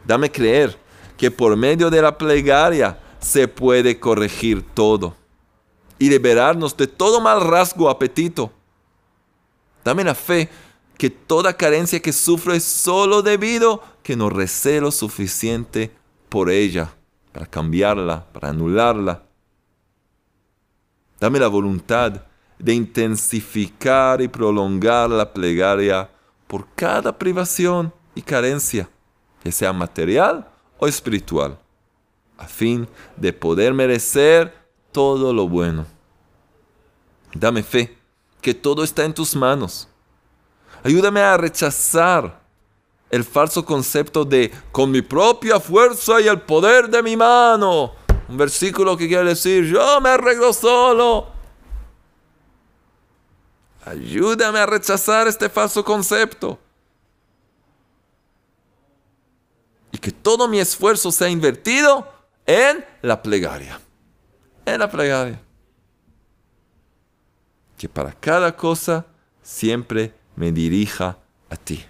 [0.07, 0.79] Dame creer
[1.23, 5.15] que por medio de la plegaria se puede corregir todo
[5.97, 8.51] y liberarnos de todo mal rasgo apetito.
[9.85, 10.49] Dame la fe
[10.99, 15.93] que toda carencia que sufro es solo debido que no recé lo suficiente
[16.29, 16.93] por ella
[17.31, 19.23] para cambiarla, para anularla.
[21.21, 22.21] Dame la voluntad
[22.59, 26.11] de intensificar y prolongar la plegaria
[26.49, 28.91] por cada privación y carencia,
[29.41, 30.49] que sea material
[30.87, 31.59] espiritual,
[32.39, 34.53] a fin de poder merecer
[34.91, 35.87] todo lo bueno.
[37.35, 37.97] Dame fe,
[38.41, 39.89] que todo está en tus manos.
[40.83, 42.43] Ayúdame a rechazar
[43.11, 47.93] el falso concepto de con mi propia fuerza y el poder de mi mano.
[48.29, 51.29] Un versículo que quiere decir, yo me arreglo solo.
[53.85, 56.59] Ayúdame a rechazar este falso concepto.
[59.92, 62.07] Y que todo mi esfuerzo sea invertido
[62.45, 63.81] en la plegaria.
[64.67, 65.41] En la plegaria.
[67.79, 69.07] Que para cada cosa
[69.43, 71.17] siempre me dirija
[71.49, 71.83] a ti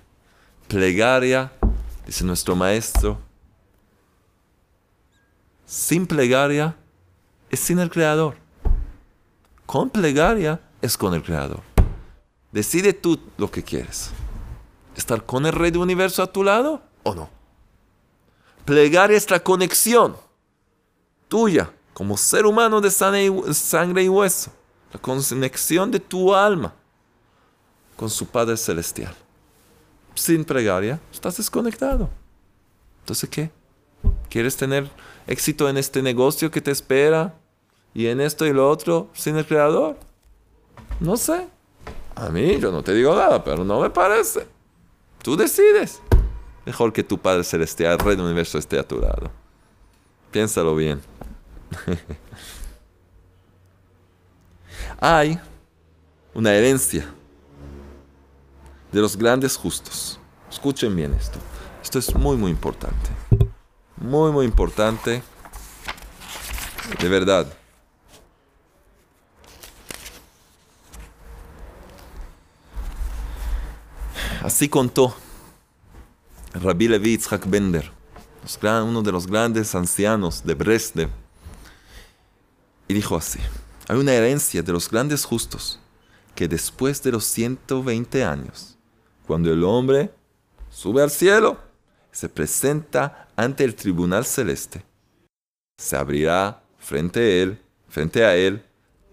[0.73, 1.53] plegaria,
[2.07, 3.19] dice nuestro maestro,
[5.67, 6.75] sin plegaria
[7.51, 8.37] es sin el Creador.
[9.67, 11.61] Con plegaria es con el Creador.
[12.53, 14.13] Decide tú lo que quieres.
[14.97, 17.29] ¿Estar con el Rey del Universo a tu lado o no?
[18.65, 20.17] Plegaria es la conexión
[21.29, 24.53] tuya, como ser humano de sangre y hueso,
[24.93, 26.75] la conexión de tu alma
[27.97, 29.15] con su Padre Celestial.
[30.15, 32.11] Sin plegaria, estás desconectado.
[33.01, 33.51] Entonces, ¿qué?
[34.29, 34.91] ¿Quieres tener
[35.27, 37.35] éxito en este negocio que te espera
[37.95, 39.97] y en esto y lo otro sin el Creador?
[41.01, 41.49] No sé.
[42.15, 44.47] A mí yo no te digo nada, pero no me parece.
[45.23, 46.01] Tú decides.
[46.65, 49.31] Mejor que tu Padre Celestial, Rey del Universo, esté a tu lado.
[50.31, 51.01] Piénsalo bien.
[55.01, 55.41] Hay
[56.35, 57.13] una herencia
[58.93, 60.21] de los grandes justos.
[60.51, 61.39] Escuchen bien esto.
[61.83, 63.11] Esto es muy, muy importante.
[63.97, 65.23] Muy, muy importante.
[67.01, 67.53] De verdad.
[74.43, 75.15] Así contó
[76.55, 77.91] Rabbi Levi Bender,
[78.85, 81.09] uno de los grandes ancianos de Breslev.
[82.89, 83.39] Y dijo así,
[83.89, 85.81] hay una herencia de los grandes justos
[86.35, 88.77] que después de los 120 años,
[89.27, 90.13] cuando el hombre
[90.69, 91.59] sube al cielo,
[92.11, 94.85] se presenta ante el tribunal celeste,
[95.79, 98.63] se abrirá frente a él, frente a él,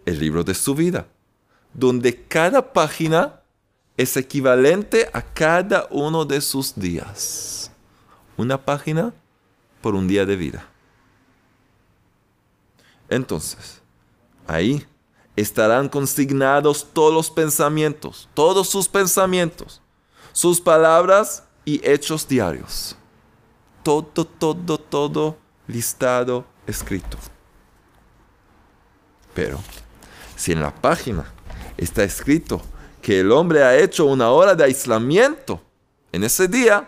[0.06, 1.08] el libro de su vida,
[1.74, 3.39] donde cada página
[4.00, 7.70] es equivalente a cada uno de sus días.
[8.38, 9.14] Una página
[9.82, 10.66] por un día de vida.
[13.10, 13.82] Entonces,
[14.48, 14.88] ahí
[15.36, 19.82] estarán consignados todos los pensamientos, todos sus pensamientos,
[20.32, 22.96] sus palabras y hechos diarios.
[23.84, 27.18] Todo, todo, todo listado, escrito.
[29.34, 29.60] Pero,
[30.38, 31.26] si en la página
[31.76, 32.62] está escrito
[33.10, 35.60] que el hombre ha hecho una hora de aislamiento
[36.12, 36.88] en ese día,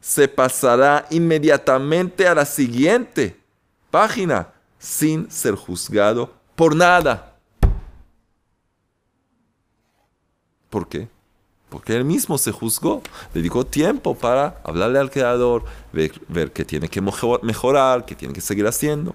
[0.00, 3.40] se pasará inmediatamente a la siguiente
[3.88, 7.36] página sin ser juzgado por nada.
[10.70, 11.08] ¿Por qué?
[11.68, 13.00] Porque él mismo se juzgó,
[13.32, 18.66] dedicó tiempo para hablarle al Creador, ver, que tiene que mejorar, que tiene que seguir
[18.66, 19.14] haciendo.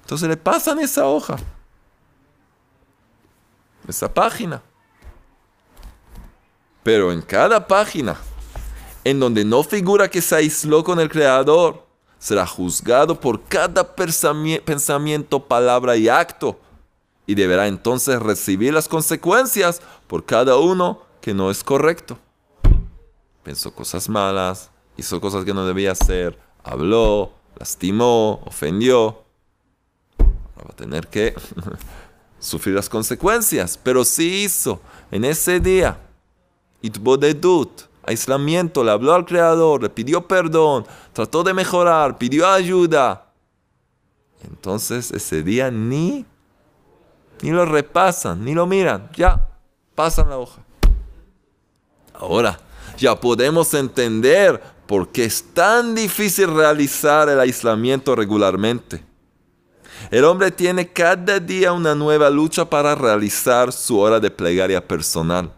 [0.00, 1.36] Entonces le pasan esa hoja,
[3.86, 4.62] esa página.
[6.82, 8.16] Pero en cada página
[9.04, 11.86] en donde no figura que se aisló con el Creador,
[12.18, 16.58] será juzgado por cada pensamiento, palabra y acto,
[17.26, 22.18] y deberá entonces recibir las consecuencias por cada uno que no es correcto.
[23.42, 29.24] Pensó cosas malas, hizo cosas que no debía hacer, habló, lastimó, ofendió.
[30.20, 31.34] va a tener que
[32.38, 35.98] sufrir las consecuencias, pero sí hizo en ese día
[36.80, 43.32] Itbodedut, aislamiento, le habló al Creador, le pidió perdón, trató de mejorar, pidió ayuda.
[44.44, 46.24] Entonces ese día ni,
[47.42, 49.48] ni lo repasan, ni lo miran, ya,
[49.94, 50.62] pasan la hoja.
[52.14, 52.58] Ahora,
[52.96, 59.04] ya podemos entender por qué es tan difícil realizar el aislamiento regularmente.
[60.10, 65.57] El hombre tiene cada día una nueva lucha para realizar su hora de plegaria personal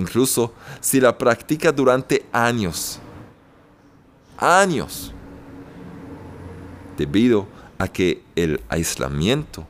[0.00, 2.98] incluso si la practica durante años.
[4.36, 5.12] Años.
[6.96, 7.46] Debido
[7.78, 9.66] a que el aislamiento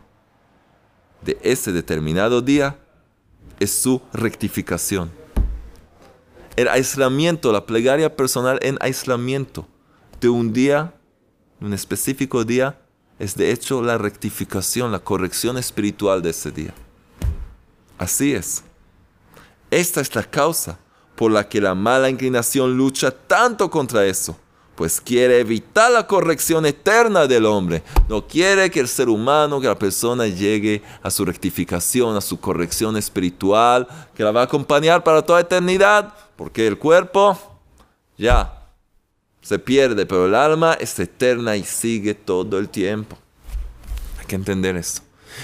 [1.22, 2.78] de ese determinado día
[3.58, 5.10] es su rectificación.
[6.56, 9.66] El aislamiento, la plegaria personal en aislamiento
[10.20, 10.94] de un día,
[11.60, 12.80] un específico día,
[13.18, 16.74] es de hecho la rectificación, la corrección espiritual de ese día.
[17.98, 18.64] Así es.
[19.70, 20.78] Esta es la causa
[21.14, 24.36] por la que la mala inclinación lucha tanto contra eso,
[24.74, 27.82] pues quiere evitar la corrección eterna del hombre.
[28.08, 32.40] No quiere que el ser humano, que la persona llegue a su rectificación, a su
[32.40, 37.38] corrección espiritual, que la va a acompañar para toda eternidad, porque el cuerpo
[38.16, 38.70] ya
[39.42, 43.18] se pierde, pero el alma es eterna y sigue todo el tiempo.
[44.18, 45.02] Hay que entender esto.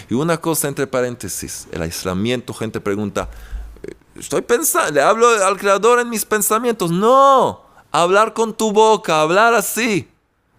[0.08, 3.28] Y una cosa entre paréntesis, el aislamiento, gente pregunta,
[4.18, 6.90] Estoy pensando, le hablo al creador en mis pensamientos.
[6.90, 7.62] No,
[7.92, 10.08] hablar con tu boca, hablar así,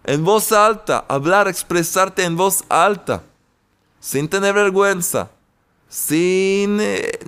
[0.04, 3.22] en voz alta, hablar, expresarte en voz alta,
[4.00, 5.30] sin tener vergüenza,
[5.88, 7.18] sin eh,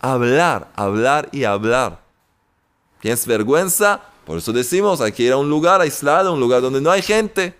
[0.00, 2.00] hablar, hablar y hablar.
[3.00, 4.00] ¿Tienes vergüenza?
[4.24, 7.02] Por eso decimos, hay que ir a un lugar aislado, un lugar donde no hay
[7.02, 7.56] gente.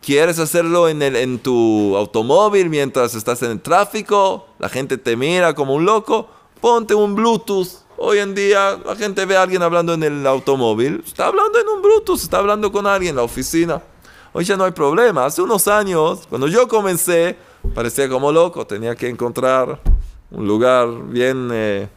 [0.00, 4.46] ¿Quieres hacerlo en, el, en tu automóvil mientras estás en el tráfico?
[4.58, 6.28] La gente te mira como un loco
[6.62, 7.82] ponte un Bluetooth.
[7.98, 11.68] Hoy en día la gente ve a alguien hablando en el automóvil, está hablando en
[11.68, 13.82] un Bluetooth, está hablando con alguien en la oficina.
[14.32, 15.26] Hoy ya no hay problema.
[15.26, 17.36] Hace unos años, cuando yo comencé,
[17.74, 18.66] parecía como loco.
[18.66, 19.80] Tenía que encontrar
[20.30, 21.88] un lugar bien, eh,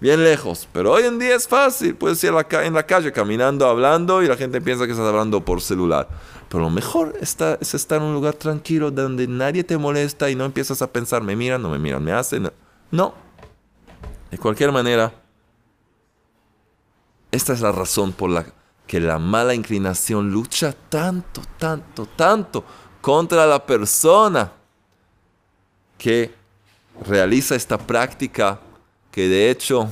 [0.00, 0.66] bien lejos.
[0.72, 1.94] Pero hoy en día es fácil.
[1.94, 2.32] Puedes ir
[2.62, 6.08] en la calle caminando, hablando y la gente piensa que estás hablando por celular.
[6.48, 10.34] Pero lo mejor está, es estar en un lugar tranquilo donde nadie te molesta y
[10.34, 12.50] no empiezas a pensar, me miran, no me miran, me hacen.
[12.90, 13.24] No.
[14.34, 15.14] De cualquier manera,
[17.30, 18.44] esta es la razón por la
[18.84, 22.64] que la mala inclinación lucha tanto, tanto, tanto
[23.00, 24.50] contra la persona
[25.96, 26.34] que
[27.06, 28.58] realiza esta práctica
[29.12, 29.88] que de hecho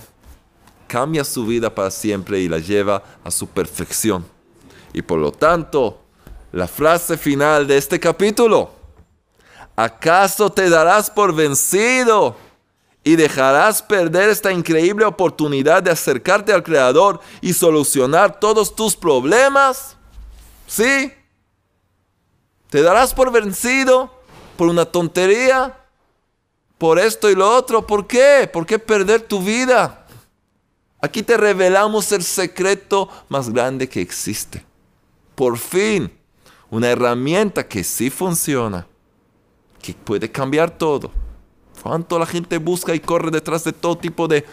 [0.88, 4.26] cambia su vida para siempre y la lleva a su perfección.
[4.92, 6.00] Y por lo tanto,
[6.50, 8.72] la frase final de este capítulo,
[9.76, 12.34] ¿acaso te darás por vencido?
[13.04, 19.96] Y dejarás perder esta increíble oportunidad de acercarte al Creador y solucionar todos tus problemas?
[20.66, 21.12] ¿Sí?
[22.70, 24.10] ¿Te darás por vencido
[24.56, 25.76] por una tontería?
[26.78, 27.86] ¿Por esto y lo otro?
[27.86, 28.48] ¿Por qué?
[28.52, 30.06] ¿Por qué perder tu vida?
[31.00, 34.64] Aquí te revelamos el secreto más grande que existe.
[35.34, 36.12] Por fin,
[36.70, 38.86] una herramienta que sí funciona,
[39.82, 41.10] que puede cambiar todo
[41.82, 44.44] ¿Cuánto la gente busca y corre detrás de todo tipo de,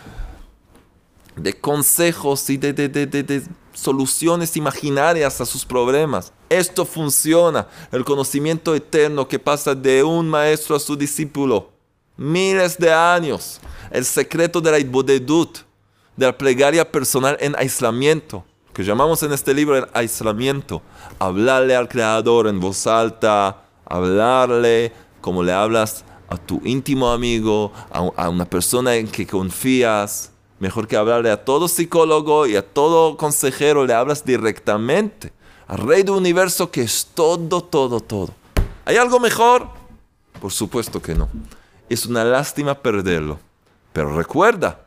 [1.36, 6.34] de consejos y de, de, soluciones imaginarias a sus problemas?
[6.50, 7.68] Esto funciona.
[7.92, 11.70] El conocimiento eterno que pasa de un maestro a su discípulo.
[12.18, 13.60] Miles de años.
[13.92, 15.60] El secreto de la Ibodedut,
[16.18, 20.82] de la plegaria personal en aislamiento, que llamamos en este libro el aislamiento.
[21.20, 28.30] Hablarle al Creador en voz alta, hablarle como le hablas a tu íntimo amigo, a,
[28.30, 30.32] una persona en que confías.
[30.60, 35.32] Mejor que hablarle a todo psicólogo y a todo consejero, le hablas directamente
[35.68, 38.34] al Rey del Universo que es todo, todo, todo.
[38.86, 39.68] ¿Hay algo mejor?
[40.42, 41.30] Por supuesto que no.
[41.88, 43.40] Es una lástima perderlo.
[43.94, 44.86] Pero recuerda,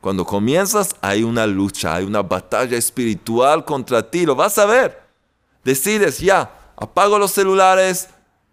[0.00, 5.02] cuando comienzas hay una lucha, hay una batalla espiritual contra ti, lo vas a ver.
[5.64, 8.08] Decides, ya, apago los celulares,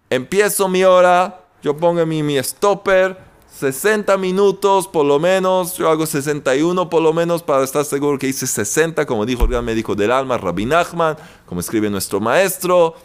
[0.10, 3.18] empiezo mi hora, yo pongo mi, mi stopper,
[3.60, 8.28] 60 minutos por lo menos, yo hago 61 por lo menos para estar seguro que
[8.28, 12.96] hice 60, como dijo el gran médico del alma, Rabbi Nachman, como escribe nuestro maestro.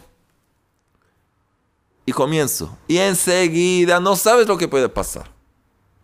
[2.05, 2.75] Y comienzo.
[2.87, 5.29] Y enseguida no sabes lo que puede pasar.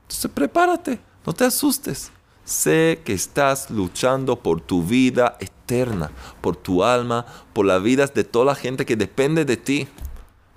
[0.01, 2.11] Entonces prepárate, no te asustes.
[2.43, 8.25] Sé que estás luchando por tu vida eterna, por tu alma, por las vidas de
[8.25, 9.87] toda la gente que depende de ti.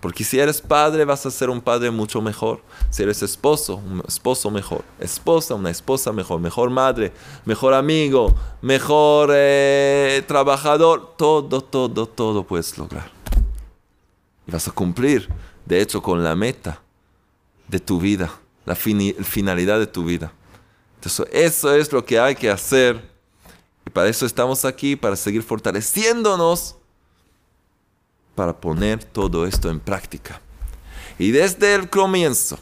[0.07, 2.63] Porque si eres padre vas a ser un padre mucho mejor.
[2.91, 4.85] Si eres esposo, un esposo mejor.
[5.01, 6.39] Esposa, una esposa mejor.
[6.39, 7.13] Mejor madre,
[7.45, 8.33] mejor amigo,
[8.63, 11.17] mejor eh, trabajador.
[11.17, 13.11] Todo, todo, todo puedes lograr.
[14.47, 15.29] Y vas a cumplir,
[15.65, 16.81] de hecho, con la meta
[17.67, 18.31] de tu vida,
[18.65, 20.33] la finalidad de tu vida.
[21.01, 23.11] Entonces, eso es lo que hay que hacer.
[23.85, 26.77] Y para eso estamos aquí, para seguir fortaleciéndonos
[28.37, 30.41] para poner todo esto en práctica.
[31.19, 32.61] Y desde el comienzo,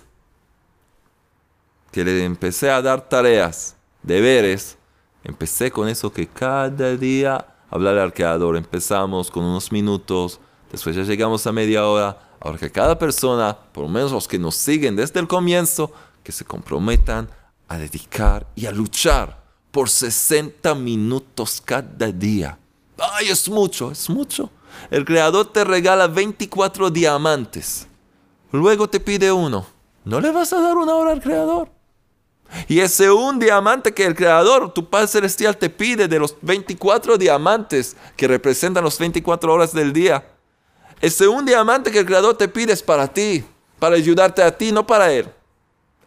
[1.92, 4.78] que le empecé a dar tareas, deberes,
[5.22, 8.56] empecé con eso que cada día hablar al creador.
[8.56, 12.18] Empezamos con unos minutos, después ya llegamos a media hora.
[12.40, 16.32] Ahora que cada persona, por lo menos los que nos siguen desde el comienzo, que
[16.32, 17.28] se comprometan
[17.68, 22.58] a dedicar y a luchar por 60 minutos cada día.
[22.98, 24.50] Ay, es mucho, es mucho.
[24.90, 27.86] El creador te regala 24 diamantes.
[28.52, 29.66] Luego te pide uno.
[30.04, 31.68] ¿No le vas a dar una hora al creador?
[32.68, 37.16] Y ese un diamante que el creador, tu Padre Celestial, te pide de los 24
[37.16, 40.26] diamantes que representan las 24 horas del día.
[41.00, 43.44] Ese un diamante que el creador te pide es para ti,
[43.78, 45.28] para ayudarte a ti, no para él.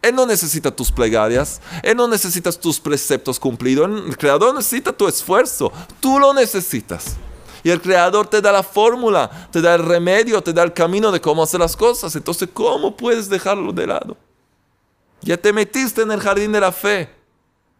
[0.01, 5.07] Él no necesita tus plegarias, Él no necesita tus preceptos cumplidos, el Creador necesita tu
[5.07, 7.17] esfuerzo, tú lo necesitas.
[7.67, 11.11] Y el Creador te da la fórmula, te da el remedio, te da el camino
[11.11, 12.15] de cómo hacer las cosas.
[12.15, 14.15] Entonces, ¿cómo puedes dejarlo de lado?
[15.19, 17.09] Ya te metiste en el jardín de la fe.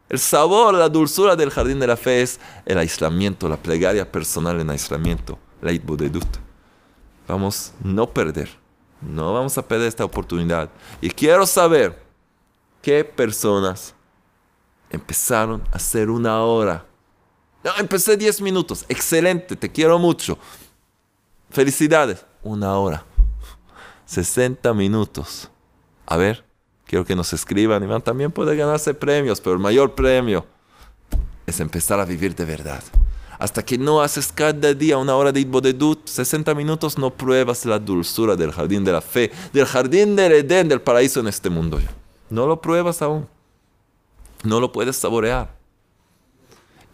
[0.09, 4.59] El sabor, la dulzura del jardín de la fe es el aislamiento, la plegaria personal
[4.59, 6.27] en aislamiento, la itbudedut.
[7.25, 8.49] Vamos no perder,
[8.99, 10.69] no vamos a perder esta oportunidad.
[10.99, 11.97] Y quiero saber
[12.81, 13.95] qué personas
[14.89, 16.85] empezaron a hacer una hora
[17.63, 18.85] no, empecé 10 minutos.
[18.87, 20.37] Excelente, te quiero mucho.
[21.49, 22.25] Felicidades.
[22.43, 23.03] Una hora.
[24.05, 25.49] 60 minutos.
[26.05, 26.45] A ver,
[26.85, 27.83] quiero que nos escriban.
[27.83, 30.45] Iván también puede ganarse premios, pero el mayor premio
[31.45, 32.83] es empezar a vivir de verdad.
[33.39, 37.77] Hasta que no haces cada día una hora de Itbodedut, 60 minutos, no pruebas la
[37.77, 41.79] dulzura del jardín de la fe, del jardín del Edén, del paraíso en este mundo.
[42.29, 43.27] No lo pruebas aún.
[44.43, 45.56] No lo puedes saborear.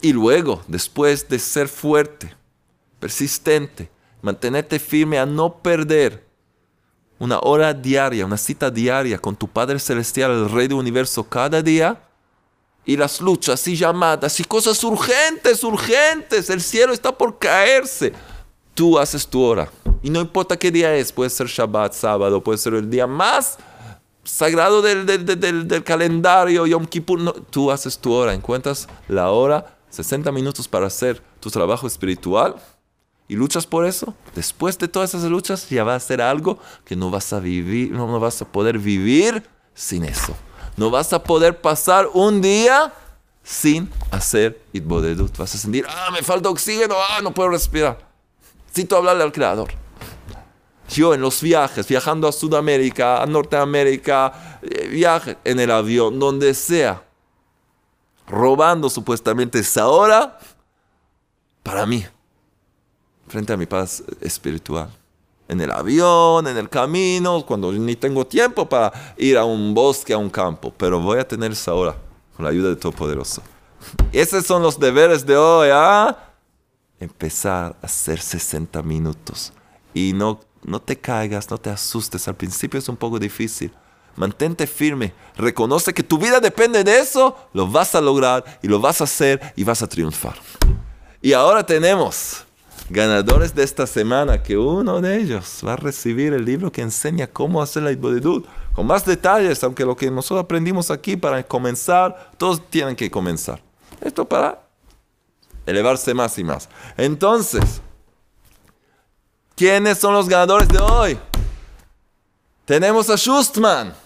[0.04, 2.36] Y luego, después de ser fuerte,
[3.00, 3.90] persistente,
[4.22, 6.28] mantenerte firme a no perder
[7.20, 11.62] una hora diaria, una cita diaria con tu Padre Celestial, el Rey del Universo, cada
[11.62, 12.02] día,
[12.84, 18.12] y las luchas y llamadas y cosas urgentes, urgentes, el cielo está por caerse.
[18.74, 19.72] Tú haces tu hora.
[20.02, 23.58] Y no importa qué día es, puede ser Shabbat, sábado, puede ser el día más
[24.26, 27.42] sagrado del, del, calendario, Yom Kippur.
[27.50, 32.56] tú haces tu hora, encuentras la hora, 60 minutos para hacer tu trabajo espiritual
[33.28, 34.16] y luchas por eso.
[34.34, 37.92] Después de todas esas luchas ya va a ser algo que no vas a vivir,
[37.92, 40.36] no, no vas a poder vivir sin eso.
[40.78, 42.92] No vas a poder pasar un día
[43.44, 45.38] sin hacer Itbodedut.
[45.38, 48.00] Vas a sentir, ah, me falta oxígeno, ah, no puedo respirar.
[48.66, 49.74] Necesito hablarle al Creador.
[50.90, 56.56] Yo en los viajes, viajando a Sudamérica, a Norteamérica, eh, viaje en el avión, donde
[56.56, 57.04] sea,
[58.28, 60.40] robando supuestamente esa hora
[61.62, 62.06] para mí,
[63.28, 64.90] frente a mi paz espiritual
[65.48, 70.14] en el avión, en el camino, cuando ni tengo tiempo para ir a un bosque,
[70.14, 71.96] a un campo, pero voy a tener esa hora
[72.36, 73.42] con la ayuda de Todopoderoso.
[74.12, 76.18] Esos son los deberes de hoy, ¿ah?
[77.00, 79.52] Empezar a hacer 60 minutos
[79.94, 82.28] y no, no te caigas, no te asustes.
[82.28, 83.74] Al principio es un poco difícil.
[84.16, 88.80] Mantente firme, reconoce que tu vida depende de eso, lo vas a lograr y lo
[88.80, 90.36] vas a hacer y vas a triunfar.
[91.22, 92.46] Y ahora tenemos
[92.90, 97.28] ganadores de esta semana, que uno de ellos va a recibir el libro que enseña
[97.28, 102.32] cómo hacer la Ibodidud, con más detalles, aunque lo que nosotros aprendimos aquí para comenzar,
[102.38, 103.62] todos tienen que comenzar.
[104.02, 104.62] Esto para
[105.66, 106.70] elevarse más y más.
[106.98, 107.82] Entonces,
[109.56, 111.18] ¿quiénes son los ganadores de hoy?
[112.66, 114.03] Tenemos a Schustman.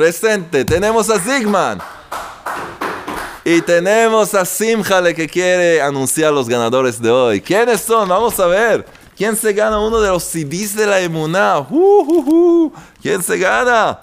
[0.00, 0.64] Presente.
[0.64, 1.78] Tenemos a Zigman.
[3.44, 7.42] Y tenemos a Simjale que quiere anunciar los ganadores de hoy.
[7.42, 8.08] ¿Quiénes son?
[8.08, 8.86] Vamos a ver.
[9.14, 11.66] ¿Quién se gana uno de los CDs de la Emuná?
[13.02, 14.00] ¿Quién se gana?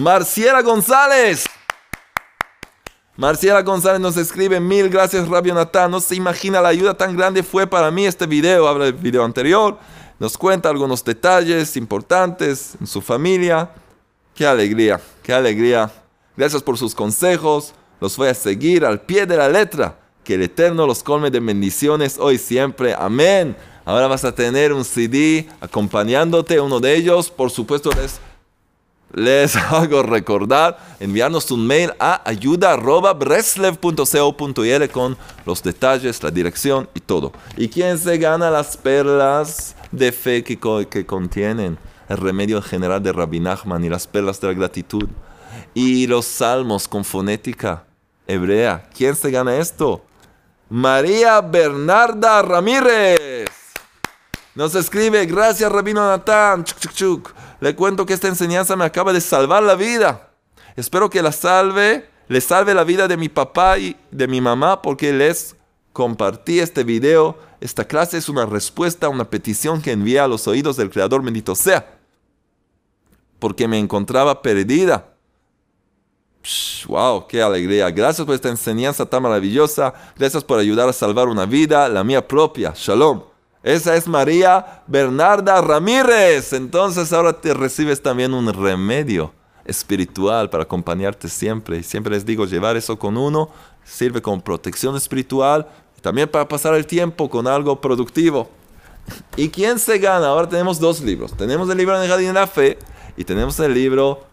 [0.00, 1.46] Marciela González.
[3.16, 5.90] Marciela González nos escribe, mil gracias Rabio Natán.
[5.90, 8.68] No se imagina la ayuda tan grande fue para mí este video.
[8.68, 9.78] Habla del video anterior.
[10.20, 13.68] Nos cuenta algunos detalles importantes en su familia.
[14.36, 15.90] Qué alegría, qué alegría.
[16.36, 19.98] Gracias por sus consejos los voy a seguir al pie de la letra.
[20.22, 22.94] Que el Eterno los colme de bendiciones hoy siempre.
[22.94, 23.56] Amén.
[23.86, 27.30] Ahora vas a tener un CD acompañándote, uno de ellos.
[27.30, 28.20] Por supuesto, les,
[29.14, 35.16] les hago recordar enviarnos un mail a ayuda.breslev.co.il con
[35.46, 37.32] los detalles, la dirección y todo.
[37.56, 40.58] ¿Y quién se gana las perlas de fe que,
[40.90, 41.78] que contienen
[42.08, 45.08] el remedio general de Rabbi Nachman y las perlas de la gratitud?
[45.74, 47.84] y los salmos con fonética
[48.26, 48.88] hebrea.
[48.96, 50.02] ¿Quién se gana esto?
[50.68, 53.50] María Bernarda Ramírez.
[54.54, 56.64] Nos escribe, gracias Rabino Natán.
[57.60, 60.30] Le cuento que esta enseñanza me acaba de salvar la vida.
[60.76, 64.80] Espero que la salve, le salve la vida de mi papá y de mi mamá
[64.80, 65.56] porque les
[65.92, 67.38] compartí este video.
[67.60, 71.22] Esta clase es una respuesta a una petición que envié a los oídos del Creador
[71.22, 71.95] bendito sea.
[73.38, 75.16] Porque me encontraba perdida
[76.86, 77.90] wow, qué alegría.
[77.90, 79.92] Gracias por esta enseñanza tan maravillosa.
[80.16, 82.72] Gracias por ayudar a salvar una vida, la mía propia.
[82.74, 83.22] Shalom.
[83.62, 86.52] Esa es María Bernarda Ramírez.
[86.52, 89.32] Entonces ahora te recibes también un remedio
[89.64, 91.78] espiritual para acompañarte siempre.
[91.78, 93.50] Y siempre les digo, llevar eso con uno
[93.84, 95.66] sirve como protección espiritual
[95.96, 98.48] y también para pasar el tiempo con algo productivo.
[99.36, 100.28] ¿Y quién se gana?
[100.28, 101.36] Ahora tenemos dos libros.
[101.36, 102.78] Tenemos el libro de Jardín de la Fe
[103.16, 104.24] y tenemos el libro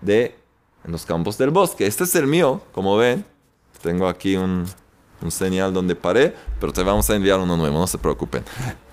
[0.00, 0.36] de
[0.84, 1.86] en los campos del bosque.
[1.86, 3.24] Este es el mío, como ven.
[3.82, 4.66] Tengo aquí un,
[5.22, 8.44] un señal donde paré, pero te vamos a enviar uno nuevo, no se preocupen.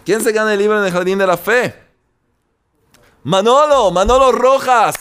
[0.06, 1.76] ¿Quién se gana el libro en el Jardín de la Fe?
[3.24, 4.96] Manolo, Manolo Rojas.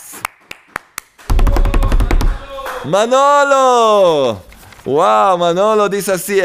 [2.85, 4.41] Manolo.
[4.85, 6.39] Wow, Manolo dice así,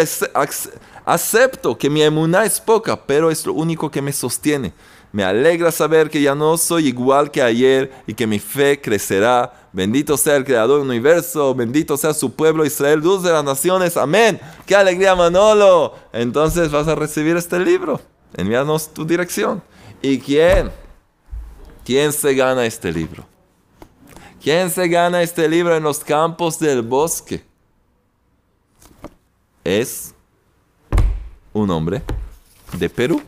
[1.04, 4.72] acepto que mi emuná es poca, pero es lo único que me sostiene.
[5.12, 9.68] Me alegra saber que ya no soy igual que ayer y que mi fe crecerá.
[9.72, 13.96] Bendito sea el Creador del universo, bendito sea su pueblo Israel, luz de las naciones.
[13.96, 14.40] Amén.
[14.66, 15.94] ¡Qué alegría, Manolo!
[16.12, 18.00] Entonces vas a recibir este libro.
[18.36, 19.62] Envíanos tu dirección.
[20.02, 20.70] ¿Y quién?
[21.84, 23.24] ¿Quién se gana este libro?
[24.42, 27.42] ¿Quién se gana este libro en los campos del bosque?
[29.66, 30.14] es
[31.52, 32.02] un hombre
[32.78, 33.20] de Perú.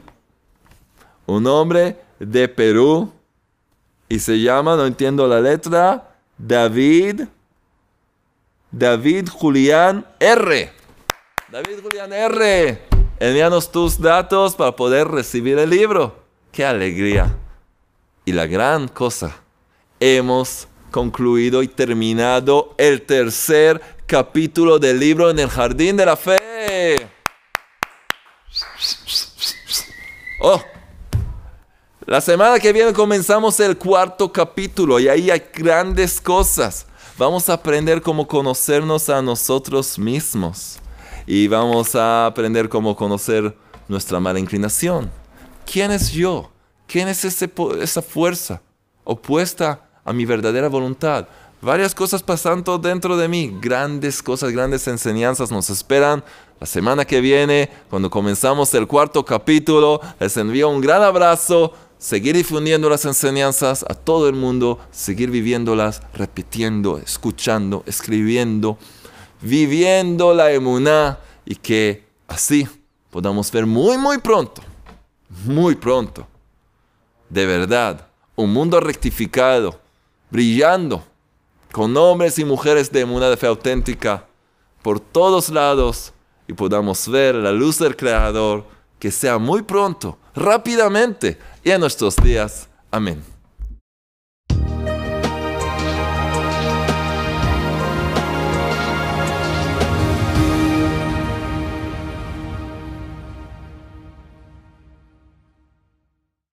[1.29, 3.13] Un hombre de Perú.
[4.09, 7.25] Y se llama, no entiendo la letra, David.
[8.71, 10.73] David Julián R.
[11.53, 12.83] David Julián R.
[13.21, 16.25] Envíanos tus datos para poder recibir el libro.
[16.51, 17.37] ¡Qué alegría!
[18.25, 19.37] Y la gran cosa,
[20.01, 27.11] hemos concluido y terminado el tercer capítulo del libro en el jardín de la fe.
[30.41, 30.63] Oh,
[32.09, 36.87] la semana que viene comenzamos el cuarto capítulo y ahí hay grandes cosas.
[37.19, 40.79] Vamos a aprender cómo conocernos a nosotros mismos
[41.27, 43.55] y vamos a aprender cómo conocer
[43.89, 45.11] nuestra mala inclinación.
[45.71, 46.51] ¿Quién es yo?
[46.87, 48.63] ¿Quién es esa fuerza
[49.05, 51.29] opuesta a mi verdadera voluntad?
[51.61, 56.25] Varias cosas pasando dentro de mí, grandes cosas, grandes enseñanzas nos esperan
[56.59, 60.01] la semana que viene, cuando comenzamos el cuarto capítulo.
[60.19, 66.01] Les envío un gran abrazo, seguir difundiendo las enseñanzas a todo el mundo, seguir viviéndolas,
[66.15, 68.79] repitiendo, escuchando, escribiendo,
[69.41, 72.69] viviendo la emuná y que así
[73.11, 74.63] podamos ver muy, muy pronto,
[75.45, 76.27] muy pronto,
[77.29, 79.81] de verdad, un mundo rectificado,
[80.31, 81.05] brillando
[81.73, 84.27] con hombres y mujeres de una de fe auténtica
[84.83, 86.13] por todos lados
[86.47, 88.65] y podamos ver la luz del Creador
[88.99, 91.39] que sea muy pronto, rápidamente
[91.69, 92.67] y en nuestros días.
[92.91, 93.38] Amén.